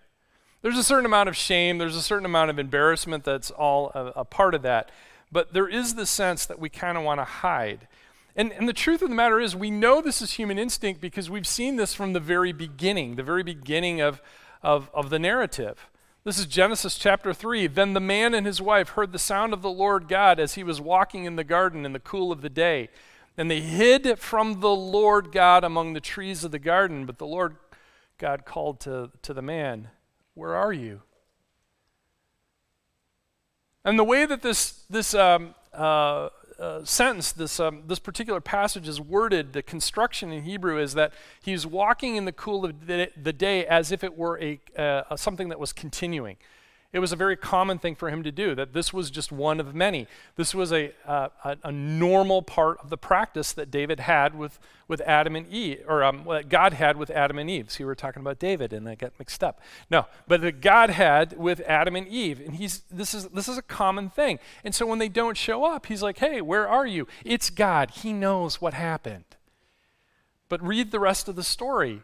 There's 0.67 0.77
a 0.77 0.83
certain 0.83 1.05
amount 1.05 1.29
of 1.29 1.37
shame. 1.37 1.77
There's 1.77 1.95
a 1.95 2.01
certain 2.01 2.25
amount 2.25 2.49
of 2.49 2.59
embarrassment 2.59 3.23
that's 3.23 3.51
all 3.51 3.89
a, 3.95 4.11
a 4.17 4.25
part 4.25 4.53
of 4.53 4.63
that. 4.63 4.91
But 5.31 5.53
there 5.53 5.69
is 5.69 5.95
the 5.95 6.05
sense 6.05 6.45
that 6.45 6.59
we 6.59 6.67
kind 6.67 6.97
of 6.97 7.05
want 7.05 7.21
to 7.21 7.23
hide. 7.23 7.87
And, 8.35 8.51
and 8.51 8.67
the 8.67 8.73
truth 8.73 9.01
of 9.01 9.07
the 9.07 9.15
matter 9.15 9.39
is, 9.39 9.55
we 9.55 9.71
know 9.71 10.01
this 10.01 10.21
is 10.21 10.33
human 10.33 10.59
instinct 10.59 10.99
because 10.99 11.29
we've 11.29 11.47
seen 11.47 11.77
this 11.77 11.93
from 11.93 12.11
the 12.11 12.19
very 12.19 12.51
beginning, 12.51 13.15
the 13.15 13.23
very 13.23 13.43
beginning 13.43 14.01
of, 14.01 14.21
of, 14.61 14.89
of 14.93 15.09
the 15.09 15.19
narrative. 15.19 15.87
This 16.25 16.37
is 16.37 16.45
Genesis 16.45 16.97
chapter 16.97 17.33
3. 17.33 17.67
Then 17.67 17.93
the 17.93 18.01
man 18.01 18.33
and 18.33 18.45
his 18.45 18.59
wife 18.59 18.89
heard 18.89 19.13
the 19.13 19.19
sound 19.19 19.53
of 19.53 19.61
the 19.61 19.69
Lord 19.69 20.09
God 20.09 20.37
as 20.37 20.55
he 20.55 20.65
was 20.65 20.81
walking 20.81 21.23
in 21.23 21.37
the 21.37 21.45
garden 21.45 21.85
in 21.85 21.93
the 21.93 21.97
cool 21.97 22.29
of 22.29 22.41
the 22.41 22.49
day. 22.49 22.89
And 23.37 23.49
they 23.49 23.61
hid 23.61 24.19
from 24.19 24.59
the 24.59 24.75
Lord 24.75 25.31
God 25.31 25.63
among 25.63 25.93
the 25.93 26.01
trees 26.01 26.43
of 26.43 26.51
the 26.51 26.59
garden. 26.59 27.05
But 27.05 27.19
the 27.19 27.25
Lord 27.25 27.55
God 28.17 28.43
called 28.43 28.81
to, 28.81 29.11
to 29.21 29.33
the 29.33 29.41
man, 29.41 29.91
Where 30.37 30.55
are 30.55 30.71
you? 30.71 31.01
And 33.83 33.97
the 33.97 34.03
way 34.03 34.27
that 34.27 34.43
this, 34.43 34.83
this 34.87 35.15
um, 35.15 35.55
uh, 35.73 36.29
uh, 36.59 36.85
sentence, 36.85 37.31
this, 37.31 37.59
um, 37.59 37.83
this 37.87 37.97
particular 37.97 38.39
passage 38.39 38.87
is 38.87 39.01
worded, 39.01 39.53
the 39.53 39.63
construction 39.63 40.31
in 40.31 40.43
Hebrew 40.43 40.77
is 40.77 40.93
that 40.93 41.11
he's 41.41 41.65
walking 41.65 42.17
in 42.17 42.25
the 42.25 42.31
cool 42.31 42.65
of 42.65 42.85
the, 42.85 43.33
day 43.33 43.65
as 43.65 43.91
if 43.91 44.03
it 44.03 44.15
were 44.15 44.39
a, 44.39 44.59
uh, 44.77 45.15
something 45.15 45.49
that 45.49 45.59
was 45.59 45.73
continuing. 45.73 46.37
It 46.93 46.99
was 46.99 47.11
a 47.11 47.17
very 47.17 47.35
common 47.35 47.79
thing 47.79 47.95
for 47.95 48.09
him 48.09 48.23
to 48.23 48.31
do, 48.31 48.55
that 48.55 48.71
this 48.71 48.93
was 48.93 49.11
just 49.11 49.29
one 49.29 49.59
of 49.59 49.75
many. 49.75 50.07
This 50.37 50.55
was 50.55 50.71
a, 50.71 50.93
a, 51.05 51.31
a, 51.61 51.71
normal 51.71 52.41
part 52.41 52.79
of 52.81 52.89
the 52.89 52.97
practice 52.97 53.51
that 53.51 53.69
David 53.69 53.99
had 53.99 54.35
with, 54.35 54.57
with 54.87 55.01
Adam 55.01 55.35
and 55.35 55.45
Eve, 55.49 55.83
or 55.85 56.01
um, 56.01 56.23
what 56.23 56.47
God 56.47 56.71
had 56.71 56.95
with 56.95 57.09
Adam 57.09 57.39
and 57.39 57.49
Eve. 57.49 57.75
You 57.77 57.85
were 57.85 57.93
talking 57.93 58.21
about 58.21 58.39
David, 58.39 58.71
and 58.71 58.87
I 58.87 58.95
got 58.95 59.11
mixed 59.19 59.43
up. 59.43 59.59
No, 59.91 60.05
but 60.29 60.39
that 60.41 60.61
God 60.61 60.89
had 60.89 61.37
with 61.37 61.59
Adam 61.67 61.97
and 61.97 62.07
Eve. 62.07 62.39
And 62.39 62.55
he's, 62.55 62.83
this, 62.89 63.13
is, 63.13 63.27
this 63.27 63.49
is 63.49 63.57
a 63.57 63.63
common 63.63 64.09
thing. 64.09 64.39
And 64.63 64.73
so 64.73 64.85
when 64.85 64.99
they 64.99 65.09
don't 65.09 65.35
show 65.35 65.65
up, 65.65 65.87
he's 65.87 66.01
like, 66.01 66.19
hey, 66.19 66.39
where 66.39 66.69
are 66.69 66.87
you? 66.87 67.05
It's 67.25 67.49
God. 67.49 67.91
He 67.91 68.13
knows 68.13 68.61
what 68.61 68.73
happened. 68.73 69.25
But 70.47 70.63
read 70.63 70.91
the 70.91 71.01
rest 71.01 71.27
of 71.27 71.35
the 71.35 71.43
story. 71.43 72.03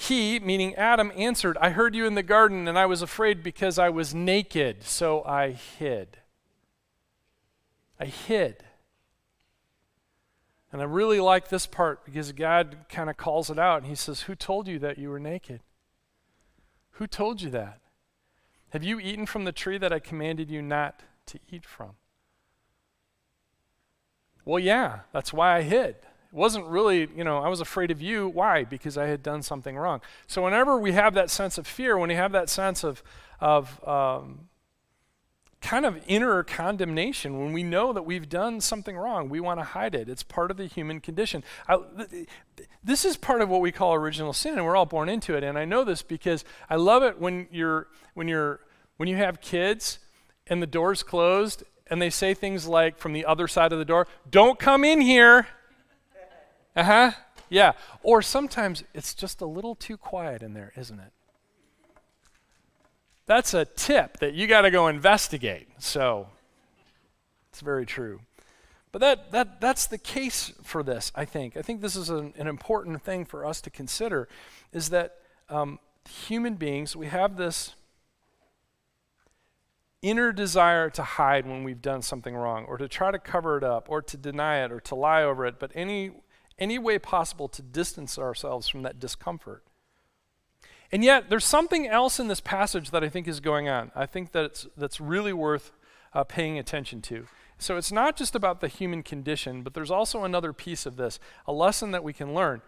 He, 0.00 0.40
meaning 0.40 0.74
Adam, 0.76 1.12
answered, 1.14 1.58
I 1.60 1.70
heard 1.70 1.94
you 1.94 2.06
in 2.06 2.14
the 2.14 2.22
garden, 2.22 2.66
and 2.66 2.78
I 2.78 2.86
was 2.86 3.02
afraid 3.02 3.42
because 3.42 3.78
I 3.78 3.90
was 3.90 4.14
naked, 4.14 4.82
so 4.82 5.22
I 5.24 5.50
hid. 5.50 6.16
I 8.00 8.06
hid. 8.06 8.64
And 10.72 10.80
I 10.80 10.86
really 10.86 11.20
like 11.20 11.50
this 11.50 11.66
part 11.66 12.02
because 12.06 12.32
God 12.32 12.86
kind 12.88 13.10
of 13.10 13.18
calls 13.18 13.50
it 13.50 13.58
out 13.58 13.82
and 13.82 13.86
he 13.88 13.94
says, 13.94 14.22
Who 14.22 14.34
told 14.34 14.68
you 14.68 14.78
that 14.78 14.96
you 14.96 15.10
were 15.10 15.20
naked? 15.20 15.60
Who 16.92 17.06
told 17.06 17.42
you 17.42 17.50
that? 17.50 17.80
Have 18.70 18.82
you 18.82 19.00
eaten 19.00 19.26
from 19.26 19.44
the 19.44 19.52
tree 19.52 19.76
that 19.76 19.92
I 19.92 19.98
commanded 19.98 20.50
you 20.50 20.62
not 20.62 21.02
to 21.26 21.38
eat 21.50 21.66
from? 21.66 21.90
Well, 24.46 24.60
yeah, 24.60 25.00
that's 25.12 25.34
why 25.34 25.58
I 25.58 25.60
hid. 25.60 25.96
It 26.32 26.36
wasn't 26.36 26.66
really, 26.66 27.08
you 27.16 27.24
know, 27.24 27.38
I 27.38 27.48
was 27.48 27.60
afraid 27.60 27.90
of 27.90 28.00
you. 28.00 28.28
Why? 28.28 28.64
Because 28.64 28.96
I 28.96 29.06
had 29.06 29.22
done 29.22 29.42
something 29.42 29.76
wrong. 29.76 30.00
So 30.26 30.42
whenever 30.42 30.78
we 30.78 30.92
have 30.92 31.14
that 31.14 31.30
sense 31.30 31.58
of 31.58 31.66
fear, 31.66 31.98
when 31.98 32.08
we 32.08 32.14
have 32.14 32.32
that 32.32 32.48
sense 32.48 32.84
of, 32.84 33.02
of 33.40 33.82
um, 33.86 34.48
kind 35.60 35.84
of 35.84 36.02
inner 36.06 36.42
condemnation 36.42 37.38
when 37.38 37.52
we 37.52 37.62
know 37.62 37.92
that 37.92 38.02
we've 38.02 38.28
done 38.28 38.60
something 38.60 38.96
wrong. 38.96 39.28
We 39.28 39.40
want 39.40 39.60
to 39.60 39.64
hide 39.64 39.94
it. 39.94 40.08
It's 40.08 40.22
part 40.22 40.50
of 40.50 40.56
the 40.56 40.66
human 40.66 41.00
condition. 41.00 41.44
I, 41.68 41.78
th- 42.10 42.28
this 42.82 43.04
is 43.04 43.16
part 43.16 43.42
of 43.42 43.48
what 43.48 43.60
we 43.60 43.70
call 43.70 43.94
original 43.94 44.32
sin, 44.32 44.54
and 44.54 44.64
we're 44.64 44.76
all 44.76 44.86
born 44.86 45.08
into 45.08 45.36
it. 45.36 45.44
And 45.44 45.58
I 45.58 45.64
know 45.64 45.84
this 45.84 46.02
because 46.02 46.44
I 46.70 46.76
love 46.76 47.02
it 47.02 47.20
when 47.20 47.46
you're 47.50 47.88
when 48.14 48.26
you're 48.26 48.60
when 48.96 49.08
you 49.08 49.16
have 49.16 49.40
kids 49.40 49.98
and 50.46 50.62
the 50.62 50.66
door's 50.66 51.02
closed 51.02 51.62
and 51.88 52.00
they 52.00 52.10
say 52.10 52.34
things 52.34 52.66
like 52.66 52.98
from 52.98 53.12
the 53.12 53.26
other 53.26 53.46
side 53.46 53.72
of 53.72 53.78
the 53.78 53.84
door, 53.84 54.06
"Don't 54.30 54.58
come 54.58 54.84
in 54.84 55.00
here." 55.00 55.46
Uh 56.80 56.84
huh. 56.84 57.10
Yeah. 57.48 57.72
Or 58.02 58.22
sometimes 58.22 58.84
it's 58.94 59.14
just 59.14 59.40
a 59.40 59.46
little 59.46 59.74
too 59.74 59.96
quiet 59.96 60.42
in 60.42 60.54
there, 60.54 60.72
isn't 60.76 60.98
it? 60.98 61.12
that's 63.30 63.54
a 63.54 63.64
tip 63.64 64.18
that 64.18 64.34
you 64.34 64.48
got 64.48 64.62
to 64.62 64.72
go 64.72 64.88
investigate. 64.88 65.68
So 65.78 66.26
it's 67.50 67.60
very 67.60 67.86
true. 67.86 68.22
But 68.90 69.00
that, 69.02 69.30
that, 69.30 69.60
that's 69.60 69.86
the 69.86 69.98
case 69.98 70.52
for 70.64 70.82
this, 70.82 71.12
I 71.14 71.26
think. 71.26 71.56
I 71.56 71.62
think 71.62 71.80
this 71.80 71.94
is 71.94 72.10
an, 72.10 72.34
an 72.36 72.48
important 72.48 73.04
thing 73.04 73.24
for 73.24 73.46
us 73.46 73.60
to 73.60 73.70
consider 73.70 74.28
is 74.72 74.90
that 74.90 75.18
um, 75.48 75.78
human 76.26 76.54
beings, 76.54 76.96
we 76.96 77.06
have 77.06 77.36
this 77.36 77.76
inner 80.02 80.32
desire 80.32 80.90
to 80.90 81.02
hide 81.04 81.46
when 81.46 81.62
we've 81.62 81.82
done 81.82 82.02
something 82.02 82.34
wrong 82.34 82.64
or 82.64 82.78
to 82.78 82.88
try 82.88 83.12
to 83.12 83.18
cover 83.20 83.56
it 83.56 83.62
up 83.62 83.88
or 83.88 84.02
to 84.02 84.16
deny 84.16 84.64
it 84.64 84.72
or 84.72 84.80
to 84.80 84.96
lie 84.96 85.22
over 85.22 85.46
it, 85.46 85.60
but 85.60 85.70
any, 85.76 86.10
any 86.60 86.78
way 86.78 86.98
possible 86.98 87.48
to 87.48 87.62
distance 87.62 88.18
ourselves 88.18 88.68
from 88.68 88.82
that 88.82 89.00
discomfort. 89.00 89.64
And 90.92 91.02
yet, 91.02 91.30
there's 91.30 91.44
something 91.44 91.86
else 91.86 92.20
in 92.20 92.28
this 92.28 92.40
passage 92.40 92.90
that 92.90 93.02
I 93.02 93.08
think 93.08 93.26
is 93.26 93.40
going 93.40 93.68
on. 93.68 93.92
I 93.94 94.06
think 94.06 94.32
that 94.32 94.44
it's, 94.44 94.66
that's 94.76 95.00
really 95.00 95.32
worth 95.32 95.72
uh, 96.12 96.24
paying 96.24 96.58
attention 96.58 97.00
to. 97.02 97.26
So 97.58 97.76
it's 97.76 97.92
not 97.92 98.16
just 98.16 98.34
about 98.34 98.60
the 98.60 98.68
human 98.68 99.02
condition, 99.02 99.62
but 99.62 99.74
there's 99.74 99.90
also 99.90 100.24
another 100.24 100.52
piece 100.52 100.86
of 100.86 100.96
this, 100.96 101.20
a 101.46 101.52
lesson 101.52 101.90
that 101.92 102.02
we 102.02 102.12
can 102.12 102.34
learn. 102.34 102.62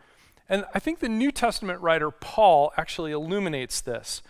And 0.49 0.66
I 0.75 0.78
think 0.78 0.99
the 0.99 1.08
New 1.08 1.32
Testament 1.32 1.80
writer 1.80 2.11
Paul 2.11 2.72
actually 2.76 3.11
illuminates 3.12 3.80
this. 3.80 4.22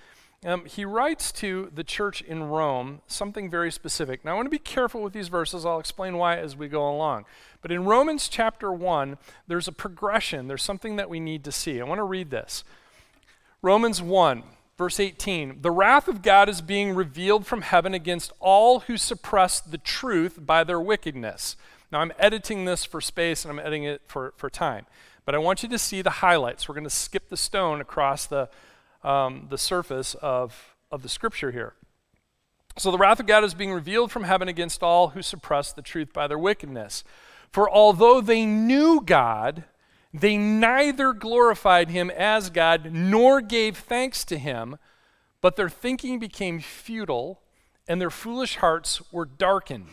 Um, 0.44 0.64
he 0.64 0.84
writes 0.84 1.30
to 1.32 1.70
the 1.72 1.84
church 1.84 2.20
in 2.22 2.44
Rome 2.44 3.00
something 3.06 3.48
very 3.50 3.70
specific. 3.70 4.24
Now, 4.24 4.32
I 4.32 4.34
want 4.34 4.46
to 4.46 4.50
be 4.50 4.58
careful 4.58 5.02
with 5.02 5.12
these 5.12 5.28
verses. 5.28 5.64
I'll 5.64 5.78
explain 5.78 6.16
why 6.16 6.36
as 6.36 6.56
we 6.56 6.68
go 6.68 6.88
along. 6.88 7.26
But 7.62 7.70
in 7.70 7.84
Romans 7.84 8.28
chapter 8.28 8.72
1, 8.72 9.16
there's 9.46 9.68
a 9.68 9.72
progression, 9.72 10.48
there's 10.48 10.62
something 10.62 10.96
that 10.96 11.08
we 11.08 11.20
need 11.20 11.44
to 11.44 11.52
see. 11.52 11.80
I 11.80 11.84
want 11.84 12.00
to 12.00 12.04
read 12.04 12.30
this. 12.30 12.64
Romans 13.62 14.02
1, 14.02 14.42
verse 14.76 14.98
18 14.98 15.62
The 15.62 15.70
wrath 15.70 16.08
of 16.08 16.22
God 16.22 16.48
is 16.48 16.60
being 16.60 16.94
revealed 16.94 17.46
from 17.46 17.62
heaven 17.62 17.94
against 17.94 18.32
all 18.40 18.80
who 18.80 18.96
suppress 18.96 19.60
the 19.60 19.78
truth 19.78 20.44
by 20.44 20.64
their 20.64 20.80
wickedness. 20.80 21.56
Now, 21.92 22.00
I'm 22.00 22.12
editing 22.18 22.64
this 22.64 22.84
for 22.84 23.00
space 23.00 23.44
and 23.44 23.52
I'm 23.52 23.58
editing 23.60 23.84
it 23.84 24.02
for, 24.06 24.34
for 24.36 24.50
time. 24.50 24.86
But 25.24 25.34
I 25.34 25.38
want 25.38 25.62
you 25.62 25.68
to 25.68 25.78
see 25.78 26.02
the 26.02 26.10
highlights. 26.10 26.68
We're 26.68 26.74
going 26.74 26.84
to 26.84 26.90
skip 26.90 27.28
the 27.28 27.36
stone 27.36 27.80
across 27.80 28.26
the, 28.26 28.48
um, 29.04 29.46
the 29.50 29.58
surface 29.58 30.14
of, 30.14 30.74
of 30.90 31.02
the 31.02 31.08
scripture 31.08 31.52
here. 31.52 31.74
So, 32.78 32.90
the 32.90 32.98
wrath 32.98 33.20
of 33.20 33.26
God 33.26 33.44
is 33.44 33.52
being 33.52 33.70
revealed 33.70 34.10
from 34.10 34.24
heaven 34.24 34.48
against 34.48 34.82
all 34.82 35.08
who 35.08 35.20
suppress 35.20 35.72
the 35.72 35.82
truth 35.82 36.12
by 36.14 36.26
their 36.26 36.38
wickedness. 36.38 37.04
For 37.52 37.70
although 37.70 38.20
they 38.20 38.46
knew 38.46 39.02
God, 39.04 39.64
they 40.14 40.36
neither 40.36 41.12
glorified 41.12 41.90
him 41.90 42.10
as 42.10 42.50
God 42.50 42.92
nor 42.92 43.40
gave 43.40 43.76
thanks 43.76 44.24
to 44.24 44.38
him, 44.38 44.78
but 45.40 45.56
their 45.56 45.68
thinking 45.68 46.18
became 46.18 46.60
futile 46.60 47.42
and 47.86 48.00
their 48.00 48.10
foolish 48.10 48.56
hearts 48.56 49.02
were 49.12 49.26
darkened. 49.26 49.88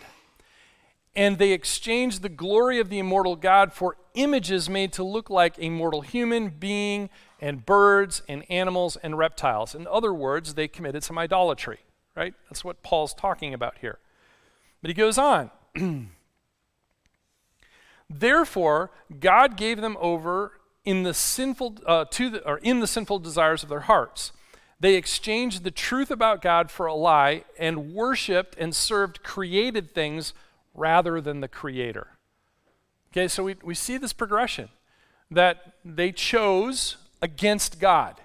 And 1.15 1.37
they 1.37 1.51
exchanged 1.51 2.21
the 2.21 2.29
glory 2.29 2.79
of 2.79 2.89
the 2.89 2.99
immortal 2.99 3.35
God 3.35 3.73
for 3.73 3.97
images 4.13 4.69
made 4.69 4.93
to 4.93 5.03
look 5.03 5.29
like 5.29 5.55
a 5.57 5.69
mortal 5.69 6.01
human 6.01 6.49
being 6.49 7.09
and 7.41 7.65
birds 7.65 8.21
and 8.29 8.49
animals 8.49 8.95
and 8.97 9.17
reptiles. 9.17 9.75
In 9.75 9.87
other 9.87 10.13
words, 10.13 10.53
they 10.53 10.67
committed 10.67 11.03
some 11.03 11.17
idolatry, 11.17 11.79
right? 12.15 12.33
That's 12.49 12.63
what 12.63 12.83
Paul's 12.83 13.13
talking 13.13 13.53
about 13.53 13.79
here. 13.79 13.99
But 14.81 14.89
he 14.89 14.93
goes 14.93 15.17
on. 15.17 15.51
Therefore, 18.09 18.91
God 19.19 19.55
gave 19.55 19.81
them 19.81 19.97
over 19.99 20.53
in 20.83 21.03
the 21.03 21.13
sinful 21.13 21.77
uh, 21.85 22.05
to 22.11 22.29
the, 22.29 22.47
or 22.47 22.57
in 22.59 22.79
the 22.79 22.87
sinful 22.87 23.19
desires 23.19 23.63
of 23.63 23.69
their 23.69 23.81
hearts. 23.81 24.31
They 24.79 24.95
exchanged 24.95 25.63
the 25.63 25.71
truth 25.71 26.09
about 26.09 26.41
God 26.41 26.71
for 26.71 26.85
a 26.85 26.93
lie 26.93 27.43
and 27.57 27.93
worshiped 27.93 28.55
and 28.57 28.73
served 28.73 29.23
created 29.23 29.93
things 29.93 30.33
rather 30.73 31.19
than 31.19 31.41
the 31.41 31.47
Creator. 31.47 32.07
Okay, 33.11 33.27
so 33.27 33.43
we, 33.43 33.55
we 33.61 33.75
see 33.75 33.97
this 33.97 34.13
progression 34.13 34.69
that 35.29 35.73
they 35.83 36.11
chose 36.11 36.97
against 37.21 37.79
God. 37.79 38.15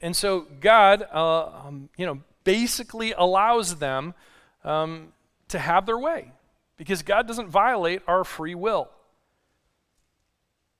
And 0.00 0.16
so 0.16 0.46
God, 0.60 1.06
uh, 1.12 1.46
um, 1.66 1.90
you 1.96 2.06
know, 2.06 2.20
basically 2.44 3.12
allows 3.12 3.76
them 3.76 4.14
um, 4.64 5.12
to 5.48 5.58
have 5.58 5.86
their 5.86 5.98
way 5.98 6.32
because 6.76 7.02
God 7.02 7.26
doesn't 7.26 7.48
violate 7.48 8.02
our 8.06 8.24
free 8.24 8.54
will. 8.54 8.88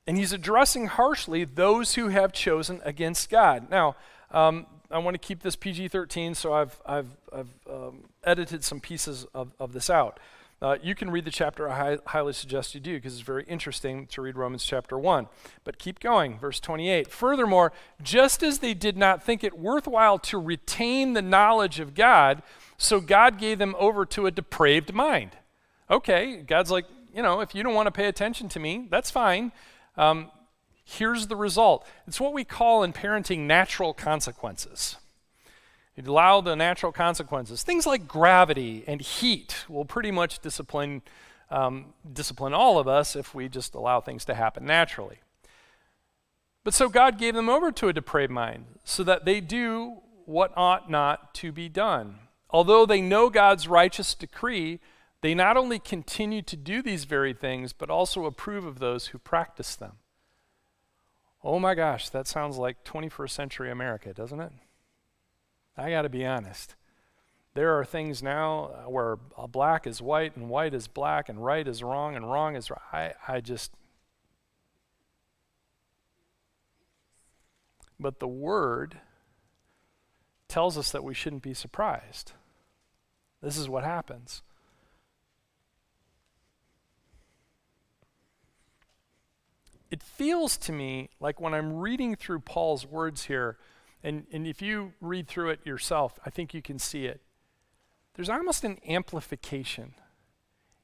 And 0.06 0.18
he's 0.18 0.32
addressing 0.32 0.86
harshly 0.86 1.44
those 1.44 1.94
who 1.94 2.08
have 2.08 2.32
chosen 2.32 2.80
against 2.84 3.30
God. 3.30 3.70
Now, 3.70 3.96
um, 4.30 4.66
I 4.90 4.98
want 4.98 5.14
to 5.14 5.18
keep 5.18 5.42
this 5.42 5.56
PG 5.56 5.88
13, 5.88 6.34
so 6.34 6.52
I've, 6.52 6.80
I've, 6.84 7.08
I've 7.32 7.48
um, 7.70 8.04
edited 8.22 8.62
some 8.62 8.80
pieces 8.80 9.26
of, 9.34 9.52
of 9.58 9.72
this 9.72 9.88
out. 9.88 10.20
Uh, 10.62 10.76
you 10.82 10.94
can 10.94 11.10
read 11.10 11.24
the 11.24 11.30
chapter. 11.30 11.68
I 11.68 11.98
highly 12.06 12.32
suggest 12.32 12.74
you 12.74 12.80
do 12.80 12.94
because 12.94 13.14
it's 13.14 13.22
very 13.22 13.44
interesting 13.44 14.06
to 14.08 14.22
read 14.22 14.36
Romans 14.36 14.64
chapter 14.64 14.98
1. 14.98 15.26
But 15.62 15.78
keep 15.78 16.00
going, 16.00 16.38
verse 16.38 16.60
28. 16.60 17.10
Furthermore, 17.10 17.72
just 18.02 18.42
as 18.42 18.60
they 18.60 18.72
did 18.72 18.96
not 18.96 19.22
think 19.22 19.44
it 19.44 19.58
worthwhile 19.58 20.18
to 20.20 20.38
retain 20.38 21.12
the 21.12 21.22
knowledge 21.22 21.80
of 21.80 21.94
God, 21.94 22.42
so 22.78 23.00
God 23.00 23.38
gave 23.38 23.58
them 23.58 23.74
over 23.78 24.06
to 24.06 24.26
a 24.26 24.30
depraved 24.30 24.94
mind. 24.94 25.32
Okay, 25.90 26.36
God's 26.36 26.70
like, 26.70 26.86
you 27.14 27.22
know, 27.22 27.40
if 27.40 27.54
you 27.54 27.62
don't 27.62 27.74
want 27.74 27.86
to 27.86 27.92
pay 27.92 28.06
attention 28.06 28.48
to 28.50 28.58
me, 28.58 28.86
that's 28.90 29.10
fine. 29.10 29.52
Um, 29.96 30.30
here's 30.84 31.28
the 31.28 31.36
result 31.36 31.86
it's 32.06 32.20
what 32.20 32.32
we 32.32 32.44
call 32.44 32.82
in 32.82 32.92
parenting 32.92 33.40
natural 33.40 33.94
consequences. 33.94 34.96
You 35.96 36.02
allow 36.10 36.40
the 36.40 36.56
natural 36.56 36.90
consequences. 36.90 37.62
Things 37.62 37.86
like 37.86 38.08
gravity 38.08 38.82
and 38.86 39.00
heat 39.00 39.64
will 39.68 39.84
pretty 39.84 40.10
much 40.10 40.40
discipline, 40.40 41.02
um, 41.50 41.94
discipline 42.12 42.52
all 42.52 42.80
of 42.80 42.88
us 42.88 43.14
if 43.14 43.32
we 43.32 43.48
just 43.48 43.74
allow 43.74 44.00
things 44.00 44.24
to 44.24 44.34
happen 44.34 44.66
naturally. 44.66 45.18
But 46.64 46.74
so 46.74 46.88
God 46.88 47.18
gave 47.18 47.34
them 47.34 47.48
over 47.48 47.70
to 47.70 47.88
a 47.88 47.92
depraved 47.92 48.32
mind 48.32 48.64
so 48.82 49.04
that 49.04 49.24
they 49.24 49.40
do 49.40 49.98
what 50.24 50.52
ought 50.56 50.90
not 50.90 51.32
to 51.34 51.52
be 51.52 51.68
done. 51.68 52.18
Although 52.50 52.86
they 52.86 53.00
know 53.00 53.30
God's 53.30 53.68
righteous 53.68 54.14
decree, 54.14 54.80
they 55.24 55.34
not 55.34 55.56
only 55.56 55.78
continue 55.78 56.42
to 56.42 56.54
do 56.54 56.82
these 56.82 57.06
very 57.06 57.32
things, 57.32 57.72
but 57.72 57.88
also 57.88 58.26
approve 58.26 58.66
of 58.66 58.78
those 58.78 59.06
who 59.06 59.18
practice 59.18 59.74
them. 59.74 59.92
Oh 61.42 61.58
my 61.58 61.74
gosh, 61.74 62.10
that 62.10 62.26
sounds 62.26 62.58
like 62.58 62.84
21st 62.84 63.30
century 63.30 63.70
America, 63.70 64.12
doesn't 64.12 64.38
it? 64.38 64.52
I 65.78 65.88
got 65.88 66.02
to 66.02 66.10
be 66.10 66.26
honest. 66.26 66.76
There 67.54 67.78
are 67.78 67.86
things 67.86 68.22
now 68.22 68.64
uh, 68.64 68.90
where 68.90 69.16
black 69.48 69.86
is 69.86 70.02
white 70.02 70.36
and 70.36 70.50
white 70.50 70.74
is 70.74 70.88
black 70.88 71.30
and 71.30 71.42
right 71.42 71.66
is 71.66 71.82
wrong 71.82 72.16
and 72.16 72.30
wrong 72.30 72.54
is 72.54 72.70
right. 72.70 73.14
I, 73.26 73.36
I 73.36 73.40
just. 73.40 73.72
But 77.98 78.20
the 78.20 78.28
word 78.28 79.00
tells 80.48 80.76
us 80.76 80.92
that 80.92 81.02
we 81.02 81.14
shouldn't 81.14 81.42
be 81.42 81.54
surprised. 81.54 82.32
This 83.40 83.56
is 83.56 83.70
what 83.70 83.84
happens. 83.84 84.42
It 89.94 90.02
feels 90.02 90.56
to 90.56 90.72
me 90.72 91.08
like 91.20 91.40
when 91.40 91.54
I'm 91.54 91.78
reading 91.78 92.16
through 92.16 92.40
Paul's 92.40 92.84
words 92.84 93.26
here, 93.26 93.58
and, 94.02 94.26
and 94.32 94.44
if 94.44 94.60
you 94.60 94.92
read 95.00 95.28
through 95.28 95.50
it 95.50 95.64
yourself, 95.64 96.18
I 96.26 96.30
think 96.30 96.52
you 96.52 96.60
can 96.60 96.80
see 96.80 97.06
it. 97.06 97.20
There's 98.14 98.28
almost 98.28 98.64
an 98.64 98.80
amplification. 98.88 99.94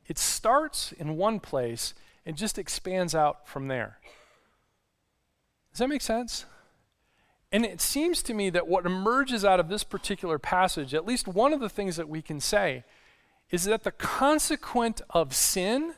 It 0.06 0.16
starts 0.16 0.92
in 0.92 1.16
one 1.16 1.40
place 1.40 1.92
and 2.24 2.36
just 2.36 2.56
expands 2.56 3.12
out 3.12 3.48
from 3.48 3.66
there. 3.66 3.98
Does 5.72 5.80
that 5.80 5.88
make 5.88 6.02
sense? 6.02 6.44
And 7.50 7.64
it 7.64 7.80
seems 7.80 8.22
to 8.22 8.32
me 8.32 8.48
that 8.50 8.68
what 8.68 8.86
emerges 8.86 9.44
out 9.44 9.58
of 9.58 9.68
this 9.68 9.82
particular 9.82 10.38
passage, 10.38 10.94
at 10.94 11.04
least 11.04 11.26
one 11.26 11.52
of 11.52 11.58
the 11.58 11.68
things 11.68 11.96
that 11.96 12.08
we 12.08 12.22
can 12.22 12.38
say, 12.38 12.84
is 13.50 13.64
that 13.64 13.82
the 13.82 13.90
consequent 13.90 15.02
of 15.10 15.34
sin 15.34 15.94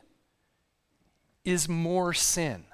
is 1.44 1.68
more 1.68 2.14
sin. 2.14 2.64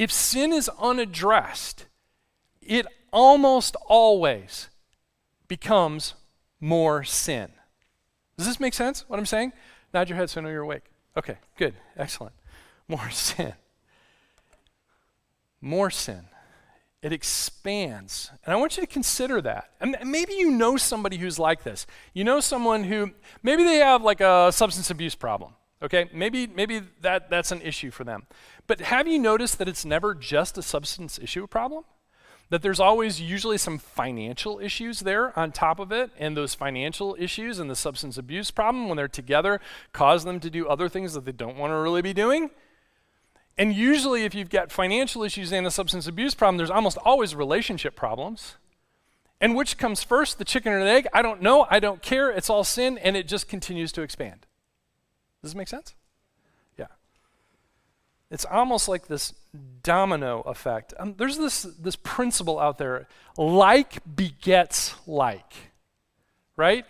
If 0.00 0.10
sin 0.10 0.50
is 0.50 0.70
unaddressed, 0.78 1.84
it 2.62 2.86
almost 3.12 3.76
always 3.86 4.70
becomes 5.46 6.14
more 6.58 7.04
sin. 7.04 7.50
Does 8.38 8.46
this 8.46 8.58
make 8.58 8.72
sense, 8.72 9.04
what 9.08 9.18
I'm 9.18 9.26
saying? 9.26 9.52
Nod 9.92 10.08
your 10.08 10.16
head 10.16 10.30
so 10.30 10.40
I 10.40 10.44
know 10.44 10.48
you're 10.48 10.62
awake. 10.62 10.84
Okay, 11.18 11.36
good, 11.58 11.74
excellent. 11.98 12.32
More 12.88 13.10
sin. 13.10 13.52
More 15.60 15.90
sin. 15.90 16.24
It 17.02 17.12
expands. 17.12 18.30
And 18.46 18.54
I 18.54 18.56
want 18.56 18.78
you 18.78 18.82
to 18.82 18.86
consider 18.86 19.42
that. 19.42 19.72
And 19.82 19.98
maybe 20.02 20.32
you 20.32 20.50
know 20.50 20.78
somebody 20.78 21.18
who's 21.18 21.38
like 21.38 21.62
this. 21.62 21.86
You 22.14 22.24
know 22.24 22.40
someone 22.40 22.84
who, 22.84 23.10
maybe 23.42 23.64
they 23.64 23.76
have 23.76 24.02
like 24.02 24.22
a 24.22 24.50
substance 24.50 24.90
abuse 24.90 25.14
problem. 25.14 25.52
Okay, 25.82 26.10
maybe, 26.12 26.46
maybe 26.46 26.82
that, 27.00 27.30
that's 27.30 27.52
an 27.52 27.62
issue 27.62 27.90
for 27.90 28.04
them. 28.04 28.26
But 28.66 28.80
have 28.80 29.08
you 29.08 29.18
noticed 29.18 29.58
that 29.58 29.68
it's 29.68 29.84
never 29.84 30.14
just 30.14 30.58
a 30.58 30.62
substance 30.62 31.18
issue 31.18 31.46
problem? 31.46 31.84
That 32.50 32.62
there's 32.62 32.80
always 32.80 33.20
usually 33.20 33.56
some 33.56 33.78
financial 33.78 34.58
issues 34.58 35.00
there 35.00 35.38
on 35.38 35.52
top 35.52 35.78
of 35.78 35.90
it, 35.90 36.10
and 36.18 36.36
those 36.36 36.54
financial 36.54 37.16
issues 37.18 37.58
and 37.58 37.70
the 37.70 37.76
substance 37.76 38.18
abuse 38.18 38.50
problem, 38.50 38.88
when 38.88 38.96
they're 38.96 39.08
together, 39.08 39.60
cause 39.92 40.24
them 40.24 40.40
to 40.40 40.50
do 40.50 40.68
other 40.68 40.88
things 40.88 41.14
that 41.14 41.24
they 41.24 41.32
don't 41.32 41.56
want 41.56 41.70
to 41.70 41.76
really 41.76 42.02
be 42.02 42.12
doing. 42.12 42.50
And 43.56 43.74
usually, 43.74 44.24
if 44.24 44.34
you've 44.34 44.50
got 44.50 44.72
financial 44.72 45.22
issues 45.22 45.52
and 45.52 45.66
a 45.66 45.70
substance 45.70 46.06
abuse 46.06 46.34
problem, 46.34 46.56
there's 46.56 46.70
almost 46.70 46.98
always 47.04 47.34
relationship 47.34 47.94
problems. 47.94 48.56
And 49.40 49.54
which 49.54 49.78
comes 49.78 50.02
first, 50.02 50.38
the 50.38 50.44
chicken 50.44 50.72
or 50.72 50.84
the 50.84 50.90
egg? 50.90 51.06
I 51.14 51.22
don't 51.22 51.40
know. 51.40 51.66
I 51.70 51.80
don't 51.80 52.02
care. 52.02 52.30
It's 52.30 52.50
all 52.50 52.64
sin, 52.64 52.98
and 52.98 53.16
it 53.16 53.26
just 53.26 53.48
continues 53.48 53.92
to 53.92 54.02
expand. 54.02 54.46
Does 55.42 55.52
this 55.52 55.54
make 55.56 55.68
sense? 55.68 55.94
Yeah. 56.78 56.86
It's 58.30 58.44
almost 58.44 58.88
like 58.88 59.06
this 59.06 59.34
domino 59.82 60.40
effect. 60.42 60.94
Um, 60.98 61.14
there's 61.16 61.38
this, 61.38 61.62
this 61.62 61.96
principle 61.96 62.58
out 62.58 62.78
there 62.78 63.08
like 63.36 64.00
begets 64.16 64.94
like, 65.06 65.52
right? 66.56 66.84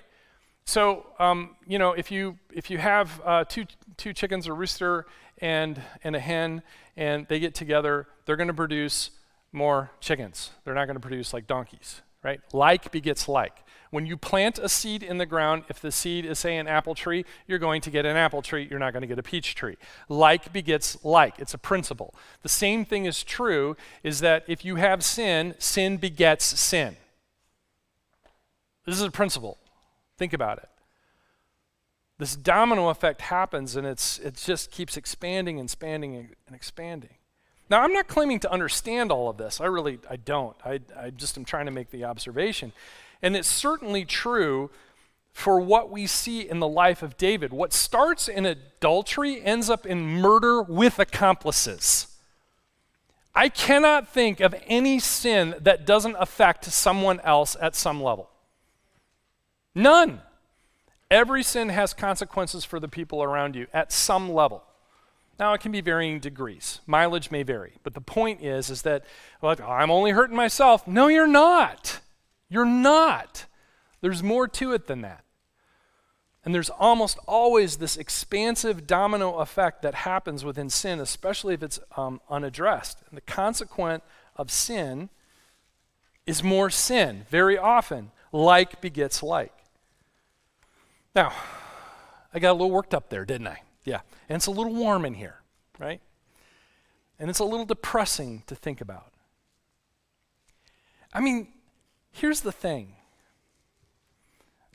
So, 0.64 1.06
um, 1.18 1.56
you 1.66 1.78
know, 1.78 1.92
if 1.92 2.10
you, 2.10 2.38
if 2.52 2.70
you 2.70 2.78
have 2.78 3.20
uh, 3.24 3.44
two, 3.44 3.66
two 3.96 4.12
chickens, 4.12 4.46
a 4.46 4.52
rooster 4.52 5.06
and, 5.38 5.80
and 6.04 6.14
a 6.14 6.20
hen, 6.20 6.62
and 6.96 7.26
they 7.28 7.40
get 7.40 7.54
together, 7.54 8.06
they're 8.24 8.36
going 8.36 8.48
to 8.48 8.54
produce 8.54 9.10
more 9.52 9.90
chickens. 10.00 10.50
They're 10.64 10.74
not 10.74 10.86
going 10.86 10.96
to 10.96 11.00
produce 11.00 11.32
like 11.32 11.46
donkeys, 11.46 12.02
right? 12.22 12.40
Like 12.52 12.92
begets 12.92 13.28
like. 13.28 13.64
When 13.90 14.07
you 14.07 14.16
plant 14.16 14.59
a 14.59 14.68
seed 14.68 15.03
in 15.03 15.18
the 15.18 15.26
ground, 15.26 15.64
if 15.68 15.81
the 15.81 15.90
seed 15.90 16.24
is, 16.24 16.38
say, 16.38 16.57
an 16.57 16.68
apple 16.68 16.94
tree, 16.94 17.24
you're 17.48 17.59
going 17.59 17.81
to 17.83 17.90
get 17.90 18.07
an 18.07 18.16
apple 18.16 18.40
tree. 18.40 18.68
You're 18.70 18.79
not 18.79 18.92
going 18.92 19.03
to 19.03 19.09
get 19.09 19.18
a 19.18 19.22
peach 19.22 19.57
tree. 19.57 19.76
Like 20.09 20.53
begets 20.53 21.05
like. 21.05 21.40
It's 21.40 21.55
a 21.55 21.59
principle. 21.59 22.14
The 22.42 22.48
same 22.48 22.85
thing 22.85 23.05
is 23.05 23.24
true 23.24 23.76
is 24.05 24.20
that 24.20 24.44
if 24.46 24.64
you 24.64 24.76
have 24.76 25.03
sin, 25.03 25.55
sin 25.59 25.96
begets 25.96 26.44
sin. 26.44 26.96
This 28.87 28.94
is 28.94 29.03
a 29.03 29.11
principle. 29.11 29.59
Think 30.16 30.33
about 30.33 30.59
it. 30.59 30.68
This 32.18 32.37
domino 32.37 32.90
effect 32.90 33.22
happens 33.22 33.74
and 33.74 33.87
it's, 33.87 34.18
it 34.18 34.35
just 34.35 34.70
keeps 34.70 34.96
expanding 34.96 35.59
and 35.59 35.66
expanding 35.66 36.14
and 36.46 36.55
expanding. 36.55 37.14
Now, 37.70 37.83
I'm 37.83 37.92
not 37.92 38.09
claiming 38.09 38.40
to 38.40 38.53
understand 38.53 39.11
all 39.12 39.29
of 39.31 39.37
this. 39.37 39.61
I 39.61 39.66
really, 39.66 40.00
I 40.09 40.16
don't. 40.16 40.57
I, 40.64 40.81
I 40.96 41.11
just 41.11 41.38
am 41.38 41.44
trying 41.44 41.66
to 41.66 41.72
make 41.72 41.90
the 41.90 42.05
observation. 42.05 42.72
And 43.22 43.37
it's 43.37 43.48
certainly 43.48 44.04
true 44.04 44.70
for 45.33 45.61
what 45.61 45.90
we 45.90 46.06
see 46.06 46.48
in 46.48 46.59
the 46.59 46.68
life 46.68 47.02
of 47.02 47.16
David. 47.16 47.52
What 47.52 47.72
starts 47.72 48.28
in 48.28 48.46
adultery 48.46 49.42
ends 49.42 49.70
up 49.70 49.87
in 49.87 50.06
murder 50.06 50.62
with 50.62 50.98
accomplices. 50.98 52.09
I 53.35 53.48
cannot 53.48 54.09
think 54.09 54.40
of 54.40 54.54
any 54.66 54.98
sin 54.98 55.54
that 55.61 55.87
doesn't 55.87 56.16
affect 56.18 56.64
someone 56.66 57.20
else 57.20 57.56
at 57.61 57.76
some 57.76 58.02
level. 58.02 58.28
None. 59.74 60.20
Every 61.11 61.42
sin 61.42 61.68
has 61.68 61.94
consequences 61.94 62.64
for 62.64 62.80
the 62.80 62.88
people 62.88 63.22
around 63.22 63.56
you 63.56 63.66
at 63.72 63.92
some 63.92 64.33
level. 64.33 64.64
Now, 65.38 65.54
it 65.54 65.61
can 65.61 65.72
be 65.72 65.80
varying 65.80 66.20
degrees. 66.20 66.80
Mileage 66.87 67.30
may 67.30 67.42
vary. 67.42 67.74
But 67.83 67.94
the 67.94 68.00
point 68.00 68.42
is, 68.42 68.68
is 68.68 68.83
that, 68.83 69.04
well, 69.40 69.56
I'm 69.66 69.90
only 69.90 70.11
hurting 70.11 70.37
myself. 70.37 70.87
No, 70.87 71.06
you're 71.06 71.26
not. 71.26 72.00
You're 72.50 72.66
not. 72.66 73.46
There's 74.02 74.22
more 74.22 74.46
to 74.48 74.72
it 74.72 74.86
than 74.86 75.00
that. 75.00 75.24
And 76.44 76.54
there's 76.54 76.70
almost 76.70 77.18
always 77.26 77.76
this 77.76 77.96
expansive 77.96 78.86
domino 78.86 79.36
effect 79.36 79.82
that 79.82 79.94
happens 79.94 80.44
within 80.44 80.68
sin, 80.68 80.98
especially 80.98 81.54
if 81.54 81.62
it's 81.62 81.78
um, 81.96 82.20
unaddressed. 82.28 83.02
And 83.08 83.16
the 83.16 83.22
consequent 83.22 84.02
of 84.36 84.50
sin 84.50 85.10
is 86.26 86.42
more 86.42 86.70
sin, 86.70 87.26
very 87.30 87.56
often. 87.56 88.10
Like 88.32 88.80
begets 88.80 89.22
like. 89.22 89.52
Now, 91.14 91.32
I 92.32 92.38
got 92.38 92.52
a 92.52 92.52
little 92.52 92.70
worked 92.70 92.94
up 92.94 93.10
there, 93.10 93.24
didn't 93.24 93.48
I? 93.48 93.62
Yeah. 93.84 94.00
And 94.28 94.36
it's 94.36 94.46
a 94.46 94.52
little 94.52 94.74
warm 94.74 95.04
in 95.04 95.14
here, 95.14 95.40
right? 95.78 96.00
And 97.18 97.28
it's 97.28 97.40
a 97.40 97.44
little 97.44 97.66
depressing 97.66 98.44
to 98.46 98.54
think 98.54 98.80
about. 98.80 99.12
I 101.12 101.20
mean, 101.20 101.48
Here's 102.12 102.40
the 102.40 102.53
thing 102.53 102.94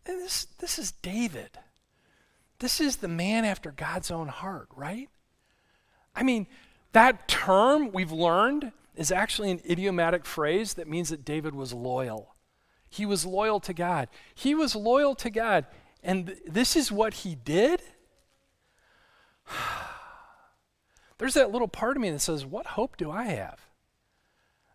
this, 0.06 0.45
this 0.60 0.80
is 0.80 0.91
David. 0.91 1.50
This 2.60 2.80
is 2.80 2.98
the 2.98 3.08
man 3.08 3.43
after 3.43 3.71
God's 3.71 4.12
own 4.12 4.28
heart, 4.28 4.67
right? 4.76 5.10
I 6.15 6.24
mean, 6.24 6.48
that 6.93 7.28
term 7.28 7.91
we've 7.91 8.12
learned 8.12 8.71
is 8.95 9.12
actually 9.12 9.52
an 9.52 9.62
idiomatic 9.69 10.26
phrase 10.26 10.76
that 10.76 10.88
means 10.88 11.10
that 11.10 11.26
David 11.26 11.54
was 11.54 11.74
loyal. 11.74 12.36
He 12.89 13.06
was 13.06 13.26
loyal 13.26 13.60
to 13.62 13.74
God. 13.74 14.08
He 14.34 14.56
was 14.56 14.76
loyal 14.76 15.15
to 15.15 15.30
God. 15.30 15.65
And 16.02 16.28
th- 16.28 16.39
this 16.48 16.76
is 16.78 16.91
what 16.91 17.15
he 17.15 17.36
did? 17.36 17.82
There's 21.17 21.34
that 21.34 21.52
little 21.52 21.67
part 21.67 21.98
of 21.98 22.02
me 22.02 22.10
that 22.12 22.19
says, 22.19 22.45
What 22.45 22.67
hope 22.67 22.95
do 22.95 23.12
I 23.12 23.26
have? 23.26 23.64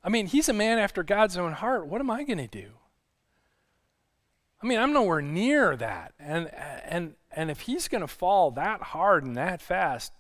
I 0.03 0.09
mean, 0.09 0.27
he's 0.27 0.49
a 0.49 0.55
man 0.55 0.79
after 0.79 1.03
God's 1.03 1.37
own 1.37 1.53
heart. 1.53 1.87
What 1.87 2.01
am 2.01 2.11
I 2.11 2.25
going 2.25 2.39
to 2.39 2.47
do? 2.47 2.71
I 4.63 4.67
mean, 4.67 4.79
I'm 4.79 4.93
nowhere 4.93 5.23
near 5.23 5.77
that. 5.77 6.13
And, 6.19 6.51
and, 6.53 7.15
and 7.33 7.51
if 7.51 7.63
he's 7.63 7.89
going 7.89 8.01
to 8.03 8.09
fall 8.09 8.51
that 8.53 8.83
hard 8.83 9.25
and 9.25 9.37
that 9.37 9.61
fast, 9.61 10.13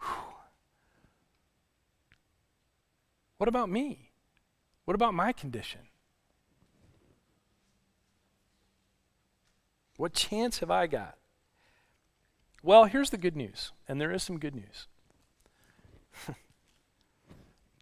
whew, 0.00 0.34
what 3.38 3.48
about 3.48 3.68
me? 3.68 4.10
What 4.84 4.94
about 4.94 5.14
my 5.14 5.32
condition? 5.32 5.80
What 9.96 10.12
chance 10.12 10.58
have 10.58 10.70
I 10.70 10.86
got? 10.86 11.16
Well, 12.62 12.84
here's 12.84 13.10
the 13.10 13.18
good 13.18 13.36
news, 13.36 13.72
and 13.86 14.00
there 14.00 14.10
is 14.10 14.22
some 14.22 14.38
good 14.38 14.54
news. 14.54 14.88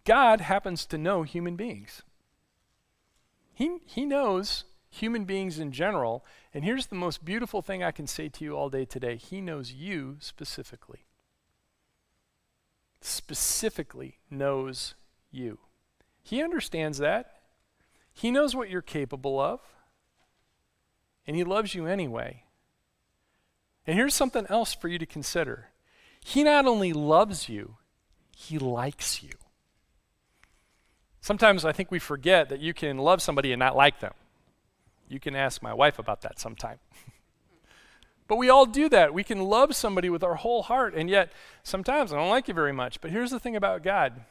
God 0.05 0.41
happens 0.41 0.85
to 0.87 0.97
know 0.97 1.23
human 1.23 1.55
beings. 1.55 2.03
He, 3.53 3.77
he 3.85 4.05
knows 4.05 4.65
human 4.89 5.25
beings 5.25 5.59
in 5.59 5.71
general. 5.71 6.25
And 6.53 6.63
here's 6.63 6.87
the 6.87 6.95
most 6.95 7.23
beautiful 7.23 7.61
thing 7.61 7.83
I 7.83 7.91
can 7.91 8.07
say 8.07 8.29
to 8.29 8.43
you 8.43 8.55
all 8.55 8.69
day 8.69 8.85
today 8.85 9.15
He 9.15 9.41
knows 9.41 9.71
you 9.71 10.17
specifically. 10.19 11.05
Specifically 13.01 14.19
knows 14.29 14.95
you. 15.31 15.59
He 16.21 16.41
understands 16.41 16.99
that. 16.99 17.33
He 18.13 18.31
knows 18.31 18.55
what 18.55 18.69
you're 18.69 18.81
capable 18.81 19.39
of. 19.39 19.59
And 21.25 21.35
He 21.35 21.43
loves 21.43 21.73
you 21.73 21.85
anyway. 21.87 22.43
And 23.85 23.97
here's 23.97 24.13
something 24.13 24.45
else 24.49 24.73
for 24.73 24.87
you 24.87 24.97
to 24.99 25.05
consider 25.05 25.69
He 26.23 26.43
not 26.43 26.65
only 26.65 26.93
loves 26.93 27.49
you, 27.49 27.77
He 28.35 28.57
likes 28.59 29.23
you. 29.23 29.31
Sometimes 31.23 31.63
I 31.63 31.71
think 31.71 31.89
we 31.89 31.99
forget 31.99 32.49
that 32.49 32.59
you 32.59 32.73
can 32.73 32.97
love 32.97 33.21
somebody 33.21 33.53
and 33.53 33.59
not 33.59 33.77
like 33.77 34.01
them. 34.01 34.11
You 35.07 35.21
can 35.21 35.37
ask 35.37 35.63
my 35.63 35.73
wife 35.73 35.97
about 35.97 36.19
that 36.23 36.37
sometime. 36.37 36.79
but 38.27 38.35
we 38.35 38.49
all 38.49 38.65
do 38.65 38.89
that. 38.89 39.13
We 39.13 39.23
can 39.23 39.39
love 39.39 39.73
somebody 39.73 40.09
with 40.09 40.21
our 40.21 40.35
whole 40.35 40.63
heart, 40.63 40.93
and 40.93 41.09
yet 41.09 41.31
sometimes 41.63 42.11
I 42.11 42.17
don't 42.17 42.29
like 42.29 42.49
you 42.49 42.53
very 42.53 42.73
much. 42.73 42.99
But 42.99 43.11
here's 43.11 43.31
the 43.31 43.39
thing 43.39 43.55
about 43.55 43.83
God 43.83 44.25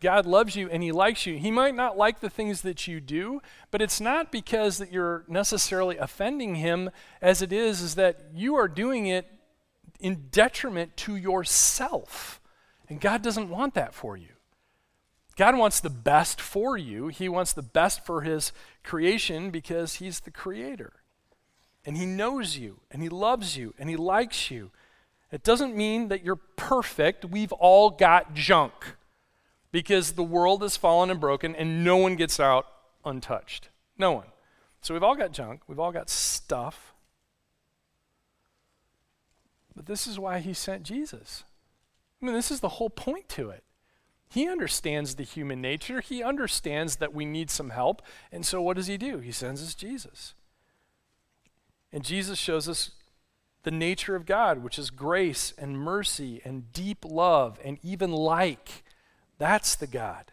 God 0.00 0.26
loves 0.26 0.56
you 0.56 0.68
and 0.68 0.82
He 0.82 0.90
likes 0.90 1.26
you. 1.26 1.38
He 1.38 1.52
might 1.52 1.76
not 1.76 1.96
like 1.96 2.18
the 2.18 2.28
things 2.28 2.62
that 2.62 2.88
you 2.88 3.00
do, 3.00 3.40
but 3.70 3.80
it's 3.80 4.00
not 4.00 4.32
because 4.32 4.78
that 4.78 4.90
you're 4.90 5.22
necessarily 5.28 5.96
offending 5.96 6.56
Him 6.56 6.90
as 7.20 7.40
it 7.40 7.52
is, 7.52 7.80
is 7.80 7.94
that 7.94 8.18
you 8.34 8.56
are 8.56 8.66
doing 8.66 9.06
it 9.06 9.30
in 10.00 10.26
detriment 10.32 10.96
to 10.96 11.14
yourself. 11.14 12.40
And 12.88 13.00
God 13.00 13.22
doesn't 13.22 13.48
want 13.48 13.74
that 13.74 13.94
for 13.94 14.16
you. 14.16 14.31
God 15.36 15.56
wants 15.56 15.80
the 15.80 15.90
best 15.90 16.40
for 16.40 16.76
you. 16.76 17.08
He 17.08 17.28
wants 17.28 17.52
the 17.52 17.62
best 17.62 18.04
for 18.04 18.20
his 18.22 18.52
creation 18.84 19.50
because 19.50 19.94
he's 19.94 20.20
the 20.20 20.30
creator. 20.30 20.92
And 21.84 21.96
he 21.96 22.06
knows 22.06 22.56
you, 22.56 22.80
and 22.90 23.02
he 23.02 23.08
loves 23.08 23.56
you, 23.56 23.74
and 23.78 23.90
he 23.90 23.96
likes 23.96 24.50
you. 24.50 24.70
It 25.30 25.42
doesn't 25.42 25.74
mean 25.74 26.08
that 26.08 26.22
you're 26.24 26.36
perfect. 26.36 27.24
We've 27.24 27.52
all 27.52 27.90
got 27.90 28.34
junk. 28.34 28.72
because 29.72 30.12
the 30.12 30.22
world 30.22 30.62
is 30.62 30.76
fallen 30.76 31.10
and 31.10 31.18
broken 31.18 31.56
and 31.56 31.82
no 31.82 31.96
one 31.96 32.14
gets 32.14 32.38
out 32.38 32.66
untouched. 33.04 33.70
No 33.98 34.12
one. 34.12 34.26
So 34.82 34.94
we've 34.94 35.02
all 35.02 35.16
got 35.16 35.32
junk, 35.32 35.62
we've 35.66 35.80
all 35.80 35.92
got 35.92 36.10
stuff. 36.10 36.92
But 39.74 39.86
this 39.86 40.06
is 40.06 40.18
why 40.18 40.40
he 40.40 40.52
sent 40.52 40.82
Jesus. 40.82 41.44
I 42.20 42.26
mean, 42.26 42.34
this 42.34 42.50
is 42.50 42.60
the 42.60 42.68
whole 42.68 42.90
point 42.90 43.28
to 43.30 43.48
it. 43.48 43.64
He 44.32 44.48
understands 44.48 45.16
the 45.16 45.24
human 45.24 45.60
nature. 45.60 46.00
He 46.00 46.22
understands 46.22 46.96
that 46.96 47.12
we 47.12 47.26
need 47.26 47.50
some 47.50 47.68
help. 47.68 48.00
And 48.30 48.46
so 48.46 48.62
what 48.62 48.76
does 48.76 48.86
he 48.86 48.96
do? 48.96 49.18
He 49.18 49.30
sends 49.30 49.62
us 49.62 49.74
Jesus. 49.74 50.32
And 51.92 52.02
Jesus 52.02 52.38
shows 52.38 52.66
us 52.66 52.92
the 53.62 53.70
nature 53.70 54.16
of 54.16 54.24
God, 54.24 54.62
which 54.62 54.78
is 54.78 54.88
grace 54.88 55.52
and 55.58 55.78
mercy 55.78 56.40
and 56.46 56.72
deep 56.72 57.04
love 57.04 57.60
and 57.62 57.78
even 57.82 58.10
like. 58.10 58.84
That's 59.36 59.74
the 59.74 59.86
God. 59.86 60.32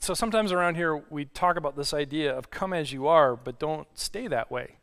So 0.00 0.14
sometimes 0.14 0.50
around 0.50 0.74
here 0.74 0.96
we 1.10 1.26
talk 1.26 1.56
about 1.56 1.76
this 1.76 1.94
idea 1.94 2.36
of 2.36 2.50
come 2.50 2.72
as 2.72 2.92
you 2.92 3.06
are, 3.06 3.36
but 3.36 3.60
don't 3.60 3.86
stay 3.94 4.26
that 4.26 4.50
way. 4.50 4.78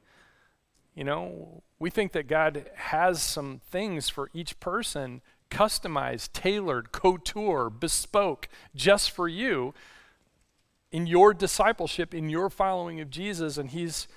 You 0.96 1.04
know, 1.04 1.64
we 1.78 1.90
think 1.90 2.14
that 2.14 2.28
God 2.28 2.70
has 2.76 3.22
some 3.22 3.60
things 3.70 4.08
for 4.08 4.30
each 4.34 4.62
person, 4.62 5.22
customized, 5.54 6.34
tailored, 6.34 6.92
couture, 6.92 7.70
bespoke, 7.70 8.50
just 8.76 9.12
for 9.12 9.28
you 9.28 9.74
in 10.92 11.06
your 11.06 11.34
discipleship, 11.34 12.14
in 12.14 12.30
your 12.30 12.50
following 12.50 13.00
of 13.00 13.10
Jesus, 13.10 13.58
and 13.58 13.70
He's 13.70 14.08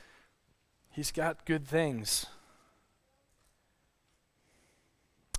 He's 0.90 1.12
got 1.12 1.44
good 1.44 1.66
things. 1.66 2.26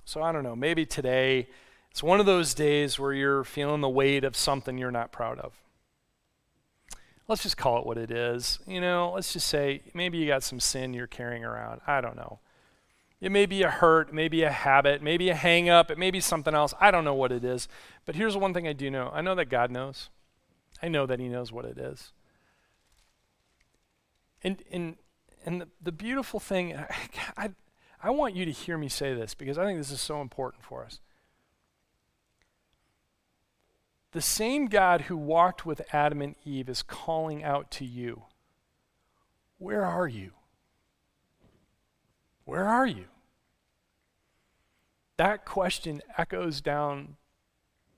So 0.04 0.22
I 0.22 0.30
don't 0.32 0.44
know, 0.44 0.56
maybe 0.56 0.86
today 0.86 1.48
it's 1.90 2.02
one 2.02 2.20
of 2.20 2.26
those 2.26 2.54
days 2.54 2.98
where 2.98 3.12
you're 3.12 3.42
feeling 3.44 3.80
the 3.80 3.88
weight 3.88 4.22
of 4.22 4.36
something 4.36 4.78
you're 4.78 4.92
not 4.92 5.10
proud 5.10 5.40
of. 5.40 5.52
Let's 7.26 7.42
just 7.42 7.56
call 7.56 7.80
it 7.80 7.86
what 7.86 7.98
it 7.98 8.10
is. 8.10 8.60
You 8.66 8.80
know, 8.80 9.12
let's 9.14 9.32
just 9.32 9.48
say 9.48 9.82
maybe 9.92 10.16
you 10.16 10.28
got 10.28 10.44
some 10.44 10.60
sin 10.60 10.94
you're 10.94 11.08
carrying 11.08 11.44
around. 11.44 11.80
I 11.86 12.00
don't 12.00 12.16
know. 12.16 12.38
It 13.20 13.32
may 13.32 13.46
be 13.46 13.62
a 13.62 13.70
hurt, 13.70 14.12
maybe 14.12 14.42
a 14.42 14.50
habit, 14.50 15.02
maybe 15.02 15.28
a 15.28 15.34
hang 15.34 15.68
up, 15.68 15.90
it 15.90 15.98
may 15.98 16.10
be 16.10 16.20
something 16.20 16.54
else. 16.54 16.72
I 16.80 16.90
don't 16.90 17.04
know 17.04 17.14
what 17.14 17.32
it 17.32 17.44
is. 17.44 17.68
But 18.06 18.14
here's 18.14 18.36
one 18.36 18.54
thing 18.54 18.68
I 18.68 18.72
do 18.72 18.90
know 18.90 19.10
I 19.12 19.20
know 19.20 19.34
that 19.34 19.46
God 19.46 19.70
knows. 19.70 20.08
I 20.82 20.88
know 20.88 21.06
that 21.06 21.18
He 21.18 21.28
knows 21.28 21.50
what 21.50 21.64
it 21.64 21.78
is. 21.78 22.12
And, 24.44 24.62
and 24.70 24.96
and 25.48 25.62
the, 25.62 25.68
the 25.82 25.92
beautiful 25.92 26.40
thing, 26.40 26.76
I, 26.76 26.94
I, 27.36 27.50
I 28.02 28.10
want 28.10 28.36
you 28.36 28.44
to 28.44 28.52
hear 28.52 28.78
me 28.78 28.88
say 28.88 29.14
this 29.14 29.34
because 29.34 29.58
I 29.58 29.64
think 29.64 29.78
this 29.78 29.90
is 29.90 30.00
so 30.00 30.20
important 30.20 30.62
for 30.62 30.84
us. 30.84 31.00
The 34.12 34.20
same 34.20 34.66
God 34.66 35.02
who 35.02 35.16
walked 35.16 35.66
with 35.66 35.82
Adam 35.92 36.22
and 36.22 36.34
Eve 36.44 36.68
is 36.68 36.82
calling 36.82 37.44
out 37.44 37.70
to 37.72 37.84
you. 37.84 38.22
Where 39.58 39.84
are 39.84 40.08
you? 40.08 40.32
Where 42.48 42.64
are 42.64 42.86
you? 42.86 43.04
That 45.18 45.44
question 45.44 46.00
echoes 46.16 46.62
down 46.62 47.16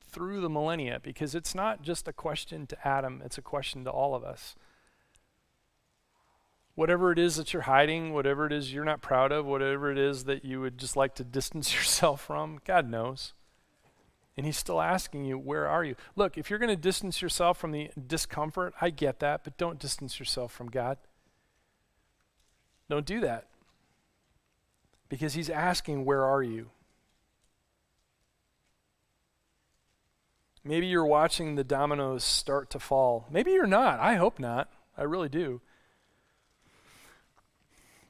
through 0.08 0.40
the 0.40 0.50
millennia 0.50 0.98
because 1.00 1.36
it's 1.36 1.54
not 1.54 1.82
just 1.82 2.08
a 2.08 2.12
question 2.12 2.66
to 2.66 2.88
Adam, 2.88 3.22
it's 3.24 3.38
a 3.38 3.42
question 3.42 3.84
to 3.84 3.90
all 3.90 4.12
of 4.12 4.24
us 4.24 4.56
whatever 6.74 7.12
it 7.12 7.18
is 7.18 7.36
that 7.36 7.52
you're 7.52 7.62
hiding, 7.62 8.12
whatever 8.12 8.46
it 8.46 8.52
is 8.52 8.72
you're 8.72 8.86
not 8.86 9.02
proud 9.02 9.30
of, 9.30 9.44
whatever 9.44 9.92
it 9.92 9.98
is 9.98 10.24
that 10.24 10.46
you 10.46 10.62
would 10.62 10.78
just 10.78 10.96
like 10.96 11.14
to 11.14 11.22
distance 11.22 11.74
yourself 11.76 12.22
from, 12.22 12.58
God 12.64 12.88
knows. 12.88 13.34
And 14.36 14.46
He's 14.46 14.56
still 14.56 14.80
asking 14.80 15.26
you, 15.26 15.38
where 15.38 15.68
are 15.68 15.84
you? 15.84 15.94
Look, 16.16 16.38
if 16.38 16.48
you're 16.48 16.58
going 16.58 16.74
to 16.74 16.76
distance 16.76 17.20
yourself 17.20 17.58
from 17.58 17.72
the 17.72 17.90
discomfort, 18.06 18.72
I 18.80 18.88
get 18.88 19.20
that, 19.20 19.44
but 19.44 19.58
don't 19.58 19.78
distance 19.78 20.18
yourself 20.18 20.52
from 20.52 20.70
God. 20.70 20.96
Don't 22.88 23.04
do 23.04 23.20
that. 23.20 23.46
Because 25.10 25.34
He's 25.34 25.50
asking, 25.50 26.06
where 26.06 26.24
are 26.24 26.42
you? 26.42 26.70
Maybe 30.64 30.86
you're 30.86 31.06
watching 31.06 31.54
the 31.54 31.64
dominoes 31.64 32.24
start 32.24 32.70
to 32.70 32.78
fall. 32.78 33.26
Maybe 33.30 33.50
you're 33.50 33.66
not. 33.66 33.98
I 33.98 34.14
hope 34.14 34.38
not. 34.38 34.70
I 34.96 35.02
really 35.02 35.28
do. 35.28 35.60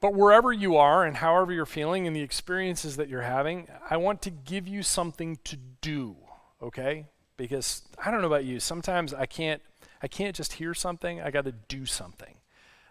But 0.00 0.14
wherever 0.14 0.52
you 0.52 0.76
are 0.76 1.04
and 1.04 1.16
however 1.18 1.52
you're 1.52 1.66
feeling 1.66 2.06
and 2.06 2.16
the 2.16 2.22
experiences 2.22 2.96
that 2.96 3.08
you're 3.08 3.22
having, 3.22 3.68
I 3.88 3.98
want 3.98 4.22
to 4.22 4.30
give 4.30 4.66
you 4.66 4.82
something 4.82 5.38
to 5.44 5.56
do, 5.80 6.16
okay? 6.62 7.06
Because 7.36 7.82
I 8.02 8.10
don't 8.10 8.20
know 8.20 8.26
about 8.26 8.44
you, 8.44 8.60
sometimes 8.60 9.12
I 9.12 9.26
can't 9.26 9.62
I 10.02 10.08
can't 10.08 10.34
just 10.34 10.54
hear 10.54 10.72
something, 10.72 11.20
I 11.20 11.30
got 11.30 11.44
to 11.44 11.52
do 11.52 11.84
something. 11.84 12.36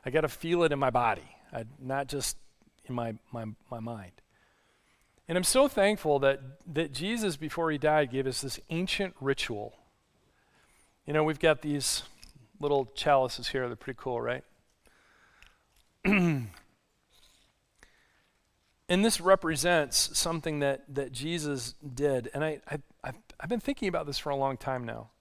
I 0.05 0.11
got 0.11 0.21
to 0.21 0.27
feel 0.27 0.63
it 0.63 0.71
in 0.71 0.77
my 0.77 0.91
body, 0.91 1.35
I, 1.51 1.65
not 1.79 2.07
just 2.07 2.37
in 2.89 2.95
my, 2.95 3.15
my 3.31 3.45
my 3.71 3.79
mind. 3.79 4.11
And 5.27 5.37
I'm 5.37 5.43
so 5.43 5.67
thankful 5.67 6.19
that 6.19 6.41
that 6.73 6.91
Jesus 6.93 7.37
before 7.37 7.71
he 7.71 7.77
died 7.77 8.11
gave 8.11 8.27
us 8.27 8.41
this 8.41 8.59
ancient 8.69 9.15
ritual. 9.21 9.75
You 11.05 11.13
know, 11.13 11.23
we've 11.23 11.39
got 11.39 11.61
these 11.61 12.03
little 12.59 12.85
chalices 12.93 13.47
here, 13.47 13.67
they're 13.67 13.75
pretty 13.75 13.99
cool, 13.99 14.21
right? 14.21 14.43
And 18.89 19.05
this 19.05 19.21
represents 19.21 20.17
something 20.17 20.59
that, 20.59 20.83
that 20.95 21.11
Jesus 21.11 21.75
did. 21.93 22.31
And 22.33 22.43
I, 22.43 22.59
I, 22.67 22.79
I've, 23.03 23.15
I've 23.39 23.49
been 23.49 23.59
thinking 23.59 23.87
about 23.87 24.07
this 24.07 24.17
for 24.17 24.31
a 24.31 24.35
long 24.35 24.57
time 24.57 24.83
now. 24.83 25.11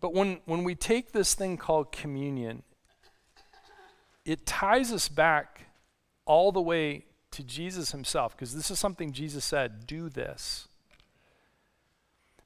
But 0.00 0.14
when, 0.14 0.40
when 0.46 0.64
we 0.64 0.74
take 0.74 1.12
this 1.12 1.34
thing 1.34 1.58
called 1.58 1.92
communion, 1.92 2.62
it 4.24 4.46
ties 4.46 4.92
us 4.92 5.10
back 5.10 5.66
all 6.30 6.52
the 6.52 6.62
way 6.62 7.04
to 7.32 7.42
Jesus 7.42 7.90
himself, 7.90 8.36
because 8.36 8.54
this 8.54 8.70
is 8.70 8.78
something 8.78 9.10
Jesus 9.10 9.44
said 9.44 9.84
do 9.84 10.08
this. 10.08 10.68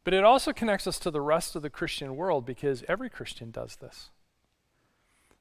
But 0.05 0.15
it 0.15 0.25
also 0.25 0.55
connects 0.55 0.87
us 0.87 0.99
to 1.01 1.11
the 1.11 1.21
rest 1.21 1.55
of 1.55 1.61
the 1.61 1.69
Christian 1.69 2.17
world 2.17 2.47
because 2.47 2.83
every 2.89 3.11
Christian 3.11 3.51
does 3.51 3.77
this. 3.77 4.09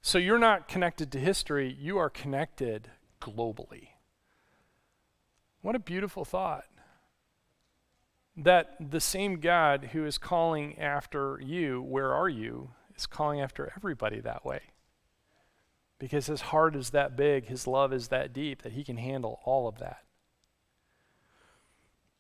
So 0.02 0.18
you're 0.18 0.38
not 0.38 0.68
connected 0.68 1.10
to 1.14 1.20
history, 1.20 1.74
you 1.80 1.98
are 1.98 2.10
connected 2.10 2.92
globally. 3.22 3.92
What 5.62 5.76
a 5.76 5.80
beautiful 5.80 6.26
thought. 6.26 6.66
That 8.36 8.76
the 8.78 9.00
same 9.00 9.40
God 9.40 9.92
who 9.94 10.06
is 10.06 10.18
calling 10.18 10.78
after 10.78 11.40
you, 11.42 11.82
where 11.82 12.12
are 12.12 12.28
you, 12.28 12.72
is 12.94 13.06
calling 13.06 13.40
after 13.40 13.72
everybody 13.78 14.20
that 14.20 14.44
way. 14.44 14.73
Because 16.04 16.26
his 16.26 16.42
heart 16.42 16.76
is 16.76 16.90
that 16.90 17.16
big, 17.16 17.46
his 17.46 17.66
love 17.66 17.94
is 17.94 18.10
that 18.10 18.34
deep, 18.34 18.64
that 18.64 18.74
he 18.74 18.84
can 18.84 18.98
handle 18.98 19.40
all 19.46 19.70
of 19.70 19.80
that. 19.80 20.04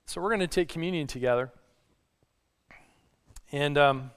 So 0.06 0.22
we're 0.22 0.30
going 0.30 0.39
to 0.39 0.48
take 0.48 0.69
communion 0.69 1.06
together. 1.06 1.52
And 3.52 3.78
um, 3.78 4.12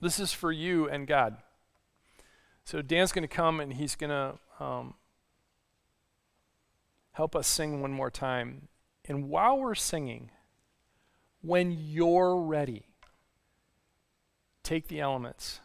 this 0.00 0.18
is 0.18 0.32
for 0.32 0.50
you 0.50 0.88
and 0.88 1.06
God. 1.06 1.36
So 2.64 2.82
Dan's 2.82 3.12
going 3.12 3.22
to 3.22 3.28
come 3.28 3.60
and 3.60 3.74
he's 3.74 3.94
going 3.94 4.10
to 4.10 4.34
um, 4.58 4.94
help 7.12 7.36
us 7.36 7.46
sing 7.46 7.80
one 7.80 7.92
more 7.92 8.10
time. 8.10 8.66
And 9.04 9.28
while 9.28 9.56
we're 9.56 9.76
singing, 9.76 10.32
when 11.42 11.70
you're 11.70 12.36
ready, 12.40 12.86
take 14.64 14.88
the 14.88 14.98
elements. 14.98 15.60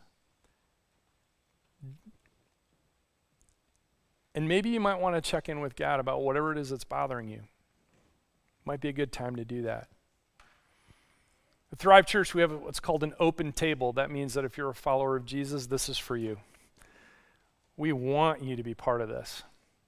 And 4.36 4.50
maybe 4.50 4.70
you 4.70 4.82
might 4.82 5.00
want 5.00 5.16
to 5.16 5.22
check 5.22 5.48
in 5.48 5.62
with 5.62 5.78
God 5.78 6.02
about 6.02 6.22
whatever 6.22 6.52
it 6.52 6.58
is 6.58 6.70
that's 6.70 6.84
bothering 6.84 7.30
you. 7.30 7.44
Might 8.66 8.82
be 8.82 8.90
a 8.90 8.94
good 8.94 9.14
time 9.14 9.38
to 9.38 9.46
do 9.46 9.62
that. 9.62 9.88
At 11.72 11.80
Thrive 11.80 12.06
Church, 12.06 12.36
we 12.36 12.42
have 12.42 12.52
what's 12.52 12.82
called 12.82 13.04
an 13.04 13.14
open 13.18 13.54
table. 13.54 13.94
That 13.94 14.12
means 14.12 14.34
that 14.34 14.44
if 14.44 14.58
you're 14.58 14.70
a 14.70 14.76
follower 14.76 15.16
of 15.16 15.26
Jesus, 15.26 15.68
this 15.68 15.88
is 15.88 15.98
for 15.98 16.18
you. 16.18 16.38
We 17.78 17.94
want 17.94 18.44
you 18.44 18.58
to 18.58 18.64
be 18.64 18.74
part 18.74 19.00
of 19.00 19.08
this. 19.08 19.44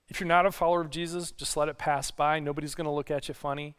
If 0.07 0.21
you're 0.21 0.27
not 0.27 0.45
a 0.45 0.51
follower 0.51 0.79
of 0.79 0.89
Jesus, 0.89 1.31
just 1.31 1.57
let 1.57 1.67
it 1.67 1.77
pass 1.77 2.09
by. 2.09 2.39
Nobody's 2.39 2.73
going 2.73 2.85
to 2.85 2.91
look 2.91 3.11
at 3.11 3.27
you 3.27 3.33
funny. 3.33 3.75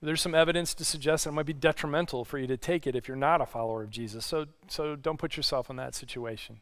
There's 0.00 0.22
some 0.22 0.34
evidence 0.34 0.72
to 0.74 0.84
suggest 0.84 1.24
that 1.24 1.30
it 1.30 1.34
might 1.34 1.46
be 1.46 1.52
detrimental 1.52 2.24
for 2.24 2.38
you 2.38 2.46
to 2.46 2.56
take 2.56 2.86
it 2.86 2.96
if 2.96 3.06
you're 3.06 3.16
not 3.16 3.42
a 3.42 3.46
follower 3.46 3.82
of 3.82 3.90
Jesus. 3.90 4.24
So, 4.24 4.46
so 4.68 4.96
don't 4.96 5.18
put 5.18 5.36
yourself 5.36 5.68
in 5.68 5.76
that 5.76 5.94
situation. 5.94 6.60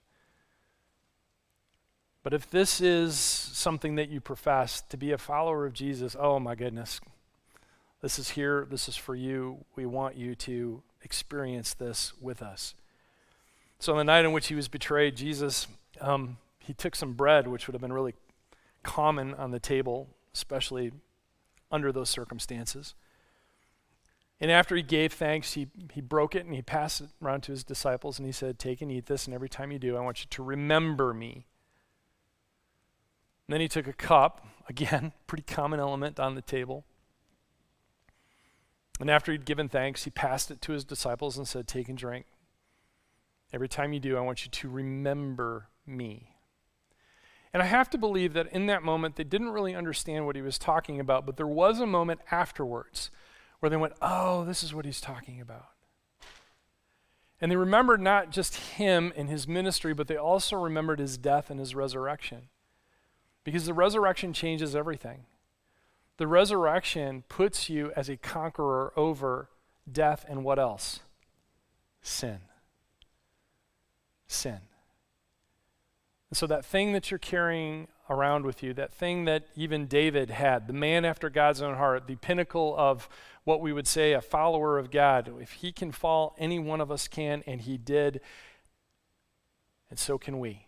But 2.24 2.32
if 2.32 2.48
this 2.48 2.80
is 2.80 3.16
something 3.16 3.96
that 3.96 4.08
you 4.08 4.18
profess 4.18 4.80
to 4.88 4.96
be 4.96 5.12
a 5.12 5.18
follower 5.18 5.66
of 5.66 5.74
Jesus, 5.74 6.16
oh 6.18 6.40
my 6.40 6.54
goodness, 6.54 6.98
this 8.00 8.18
is 8.18 8.30
here, 8.30 8.66
this 8.68 8.88
is 8.88 8.96
for 8.96 9.14
you. 9.14 9.58
We 9.76 9.84
want 9.84 10.16
you 10.16 10.34
to 10.36 10.82
experience 11.02 11.74
this 11.74 12.14
with 12.18 12.40
us. 12.40 12.74
So, 13.78 13.92
on 13.92 13.98
the 13.98 14.04
night 14.04 14.24
in 14.24 14.32
which 14.32 14.46
he 14.46 14.54
was 14.54 14.68
betrayed, 14.68 15.16
Jesus, 15.16 15.66
um, 16.00 16.38
he 16.58 16.72
took 16.72 16.96
some 16.96 17.12
bread, 17.12 17.46
which 17.46 17.66
would 17.66 17.74
have 17.74 17.82
been 17.82 17.92
really 17.92 18.14
common 18.82 19.34
on 19.34 19.50
the 19.50 19.60
table, 19.60 20.08
especially 20.34 20.92
under 21.70 21.92
those 21.92 22.08
circumstances. 22.08 22.94
And 24.40 24.50
after 24.50 24.74
he 24.76 24.82
gave 24.82 25.12
thanks, 25.12 25.52
he, 25.52 25.68
he 25.92 26.00
broke 26.00 26.34
it 26.34 26.46
and 26.46 26.54
he 26.54 26.62
passed 26.62 27.02
it 27.02 27.10
around 27.22 27.42
to 27.42 27.52
his 27.52 27.64
disciples 27.64 28.18
and 28.18 28.24
he 28.24 28.32
said, 28.32 28.58
Take 28.58 28.80
and 28.80 28.90
eat 28.90 29.06
this, 29.06 29.26
and 29.26 29.34
every 29.34 29.50
time 29.50 29.70
you 29.70 29.78
do, 29.78 29.94
I 29.94 30.00
want 30.00 30.20
you 30.20 30.26
to 30.30 30.42
remember 30.42 31.12
me. 31.12 31.44
And 33.46 33.54
then 33.54 33.60
he 33.60 33.68
took 33.68 33.86
a 33.86 33.92
cup, 33.92 34.46
again, 34.68 35.12
pretty 35.26 35.44
common 35.44 35.80
element 35.80 36.18
on 36.18 36.34
the 36.34 36.42
table. 36.42 36.84
And 39.00 39.10
after 39.10 39.32
he'd 39.32 39.44
given 39.44 39.68
thanks, 39.68 40.04
he 40.04 40.10
passed 40.10 40.50
it 40.50 40.60
to 40.62 40.72
his 40.72 40.84
disciples 40.84 41.36
and 41.36 41.48
said, 41.48 41.66
Take 41.66 41.88
and 41.88 41.98
drink. 41.98 42.26
Every 43.52 43.68
time 43.68 43.92
you 43.92 44.00
do, 44.00 44.16
I 44.16 44.20
want 44.20 44.44
you 44.44 44.50
to 44.50 44.68
remember 44.68 45.68
me. 45.86 46.34
And 47.52 47.62
I 47.62 47.66
have 47.66 47.88
to 47.90 47.98
believe 47.98 48.32
that 48.32 48.52
in 48.52 48.66
that 48.66 48.82
moment, 48.82 49.16
they 49.16 49.24
didn't 49.24 49.50
really 49.50 49.74
understand 49.74 50.26
what 50.26 50.34
he 50.34 50.42
was 50.42 50.58
talking 50.58 50.98
about, 50.98 51.24
but 51.24 51.36
there 51.36 51.46
was 51.46 51.78
a 51.80 51.86
moment 51.86 52.20
afterwards 52.30 53.10
where 53.60 53.70
they 53.70 53.76
went, 53.76 53.94
Oh, 54.02 54.44
this 54.44 54.62
is 54.62 54.74
what 54.74 54.84
he's 54.84 55.00
talking 55.00 55.40
about. 55.40 55.68
And 57.40 57.50
they 57.50 57.56
remembered 57.56 58.00
not 58.00 58.30
just 58.30 58.56
him 58.56 59.12
and 59.16 59.28
his 59.28 59.46
ministry, 59.46 59.92
but 59.92 60.08
they 60.08 60.16
also 60.16 60.56
remembered 60.56 60.98
his 60.98 61.18
death 61.18 61.50
and 61.50 61.60
his 61.60 61.74
resurrection. 61.74 62.48
Because 63.44 63.66
the 63.66 63.74
resurrection 63.74 64.32
changes 64.32 64.74
everything. 64.74 65.26
The 66.16 66.26
resurrection 66.26 67.24
puts 67.28 67.68
you 67.68 67.92
as 67.94 68.08
a 68.08 68.16
conqueror 68.16 68.92
over 68.96 69.50
death 69.90 70.24
and 70.28 70.44
what 70.44 70.58
else? 70.58 71.00
Sin. 72.00 72.40
Sin. 74.26 74.60
And 76.30 76.36
so, 76.36 76.46
that 76.46 76.64
thing 76.64 76.92
that 76.92 77.10
you're 77.10 77.18
carrying 77.18 77.88
around 78.10 78.44
with 78.44 78.62
you, 78.62 78.74
that 78.74 78.92
thing 78.92 79.24
that 79.24 79.46
even 79.56 79.86
David 79.86 80.30
had, 80.30 80.66
the 80.66 80.72
man 80.72 81.04
after 81.04 81.30
God's 81.30 81.62
own 81.62 81.76
heart, 81.76 82.06
the 82.06 82.16
pinnacle 82.16 82.74
of 82.76 83.08
what 83.44 83.60
we 83.60 83.72
would 83.72 83.86
say 83.86 84.12
a 84.12 84.20
follower 84.20 84.78
of 84.78 84.90
God, 84.90 85.30
if 85.40 85.52
he 85.52 85.72
can 85.72 85.92
fall, 85.92 86.34
any 86.38 86.58
one 86.58 86.80
of 86.80 86.90
us 86.90 87.08
can, 87.08 87.42
and 87.46 87.60
he 87.60 87.76
did, 87.76 88.20
and 89.90 89.98
so 89.98 90.18
can 90.18 90.38
we. 90.38 90.66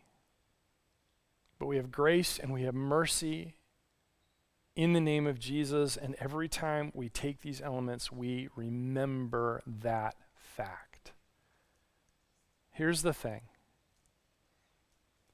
But 1.59 1.67
we 1.67 1.77
have 1.77 1.91
grace 1.91 2.39
and 2.39 2.53
we 2.53 2.63
have 2.63 2.75
mercy 2.75 3.57
in 4.77 4.93
the 4.93 5.01
name 5.01 5.27
of 5.27 5.39
Jesus, 5.39 5.97
and 5.97 6.15
every 6.21 6.49
time 6.49 6.93
we 6.95 7.09
take 7.09 7.41
these 7.41 7.63
elements, 7.63 8.13
we 8.13 8.51
remember 8.55 9.63
that 9.67 10.17
fact. 10.35 11.13
Here's 12.71 13.01
the 13.01 13.15
thing 13.15 13.43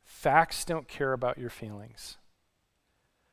Facts 0.05 0.65
don't 0.65 0.87
care 0.87 1.13
about 1.13 1.39
your 1.39 1.51
feelings. 1.51 2.19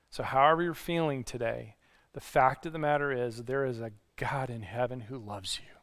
So, 0.10 0.24
however 0.24 0.64
you're 0.64 0.74
feeling 0.74 1.24
today, 1.24 1.76
the 2.14 2.20
fact 2.20 2.66
of 2.66 2.74
the 2.74 2.80
matter 2.80 3.12
is 3.12 3.44
there 3.44 3.66
is 3.66 3.80
a 3.80 3.92
God 4.16 4.50
in 4.50 4.64
heaven 4.64 5.02
who 5.02 5.20
loves 5.20 5.60
you, 5.60 5.76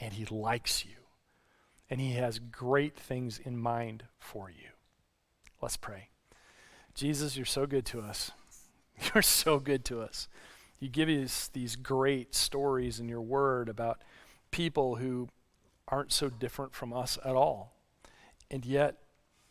and 0.00 0.14
he 0.14 0.24
likes 0.24 0.86
you, 0.86 0.96
and 1.90 2.00
he 2.00 2.12
has 2.12 2.38
great 2.38 2.96
things 2.96 3.38
in 3.38 3.58
mind 3.58 4.04
for 4.18 4.48
you. 4.48 4.71
Let's 5.62 5.76
pray. 5.76 6.08
Jesus, 6.94 7.36
you're 7.36 7.46
so 7.46 7.66
good 7.66 7.86
to 7.86 8.00
us. 8.00 8.32
You're 9.14 9.22
so 9.22 9.58
good 9.58 9.84
to 9.86 10.00
us. 10.00 10.28
You 10.78 10.88
give 10.88 11.08
us 11.08 11.48
these 11.48 11.76
great 11.76 12.34
stories 12.34 13.00
in 13.00 13.08
your 13.08 13.22
word 13.22 13.68
about 13.68 14.02
people 14.50 14.96
who 14.96 15.28
aren't 15.88 16.12
so 16.12 16.28
different 16.28 16.74
from 16.74 16.92
us 16.92 17.18
at 17.24 17.34
all. 17.34 17.72
And 18.50 18.66
yet, 18.66 18.98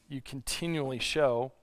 you 0.08 0.22
continually 0.22 1.00
show 1.00 1.54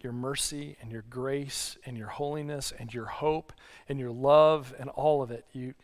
your 0.00 0.12
mercy 0.12 0.76
and 0.80 0.92
your 0.92 1.04
grace 1.10 1.76
and 1.84 1.98
your 1.98 2.08
holiness 2.08 2.72
and 2.78 2.94
your 2.94 3.06
hope 3.06 3.52
and 3.88 3.98
your 3.98 4.12
love 4.12 4.74
and 4.78 4.88
all 4.90 5.22
of 5.22 5.30
it. 5.30 5.46
You, 5.52 5.74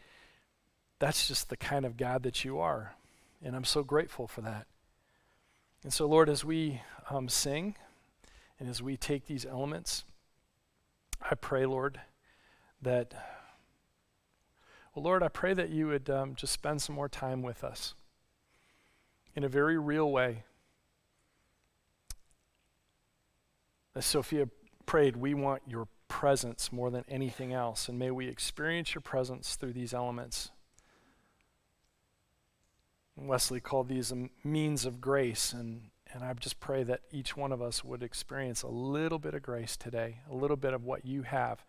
that's 0.98 1.26
just 1.26 1.48
the 1.48 1.56
kind 1.56 1.84
of 1.84 1.96
God 1.96 2.22
that 2.22 2.44
you 2.44 2.60
are. 2.60 2.94
And 3.42 3.56
I'm 3.56 3.64
so 3.64 3.82
grateful 3.82 4.28
for 4.28 4.42
that. 4.42 4.66
And 5.82 5.92
so, 5.92 6.06
Lord, 6.06 6.28
as 6.28 6.44
we 6.44 6.82
um, 7.08 7.28
sing 7.28 7.74
and 8.58 8.68
as 8.68 8.82
we 8.82 8.96
take 8.96 9.26
these 9.26 9.46
elements, 9.46 10.04
I 11.22 11.34
pray, 11.34 11.64
Lord, 11.64 12.00
that, 12.82 13.14
well, 14.94 15.04
Lord, 15.04 15.22
I 15.22 15.28
pray 15.28 15.54
that 15.54 15.70
you 15.70 15.86
would 15.88 16.10
um, 16.10 16.34
just 16.34 16.52
spend 16.52 16.82
some 16.82 16.94
more 16.94 17.08
time 17.08 17.42
with 17.42 17.64
us 17.64 17.94
in 19.34 19.44
a 19.44 19.48
very 19.48 19.78
real 19.78 20.10
way. 20.10 20.44
As 23.94 24.04
Sophia 24.04 24.48
prayed, 24.86 25.16
we 25.16 25.34
want 25.34 25.62
your 25.66 25.88
presence 26.08 26.70
more 26.70 26.90
than 26.90 27.04
anything 27.08 27.52
else, 27.52 27.88
and 27.88 27.98
may 27.98 28.10
we 28.10 28.28
experience 28.28 28.94
your 28.94 29.02
presence 29.02 29.56
through 29.56 29.72
these 29.72 29.94
elements. 29.94 30.50
Wesley 33.26 33.60
called 33.60 33.88
these 33.88 34.12
means 34.44 34.84
of 34.84 35.00
grace, 35.00 35.52
and, 35.52 35.90
and 36.12 36.24
I 36.24 36.32
just 36.34 36.60
pray 36.60 36.82
that 36.84 37.00
each 37.10 37.36
one 37.36 37.52
of 37.52 37.60
us 37.60 37.84
would 37.84 38.02
experience 38.02 38.62
a 38.62 38.68
little 38.68 39.18
bit 39.18 39.34
of 39.34 39.42
grace 39.42 39.76
today, 39.76 40.18
a 40.30 40.34
little 40.34 40.56
bit 40.56 40.74
of 40.74 40.84
what 40.84 41.04
you 41.04 41.22
have 41.22 41.64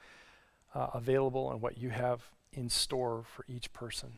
uh, 0.74 0.88
available 0.94 1.52
and 1.52 1.62
what 1.62 1.78
you 1.78 1.90
have 1.90 2.22
in 2.54 2.70
store 2.70 3.24
for 3.26 3.46
each 3.48 3.74
person. 3.74 4.14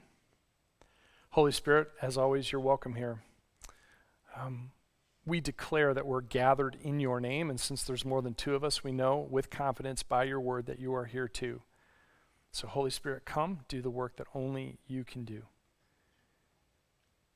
Holy 1.31 1.51
Spirit, 1.51 1.89
as 2.01 2.17
always, 2.17 2.51
you're 2.51 2.61
welcome 2.61 2.95
here. 2.95 3.23
Um, 4.35 4.71
we 5.25 5.39
declare 5.39 5.93
that 5.93 6.05
we're 6.05 6.21
gathered 6.21 6.77
in 6.81 6.99
your 6.99 7.19
name. 7.19 7.49
And 7.49 7.59
since 7.59 7.83
there's 7.83 8.05
more 8.05 8.21
than 8.21 8.33
two 8.33 8.55
of 8.55 8.63
us, 8.63 8.83
we 8.83 8.91
know 8.91 9.27
with 9.29 9.49
confidence 9.49 10.03
by 10.03 10.25
your 10.25 10.39
word 10.39 10.65
that 10.65 10.79
you 10.79 10.93
are 10.93 11.05
here 11.05 11.27
too. 11.27 11.61
So, 12.51 12.67
Holy 12.67 12.91
Spirit, 12.91 13.25
come, 13.25 13.61
do 13.67 13.81
the 13.81 13.89
work 13.89 14.17
that 14.17 14.27
only 14.35 14.77
you 14.87 15.03
can 15.03 15.23
do. 15.23 15.43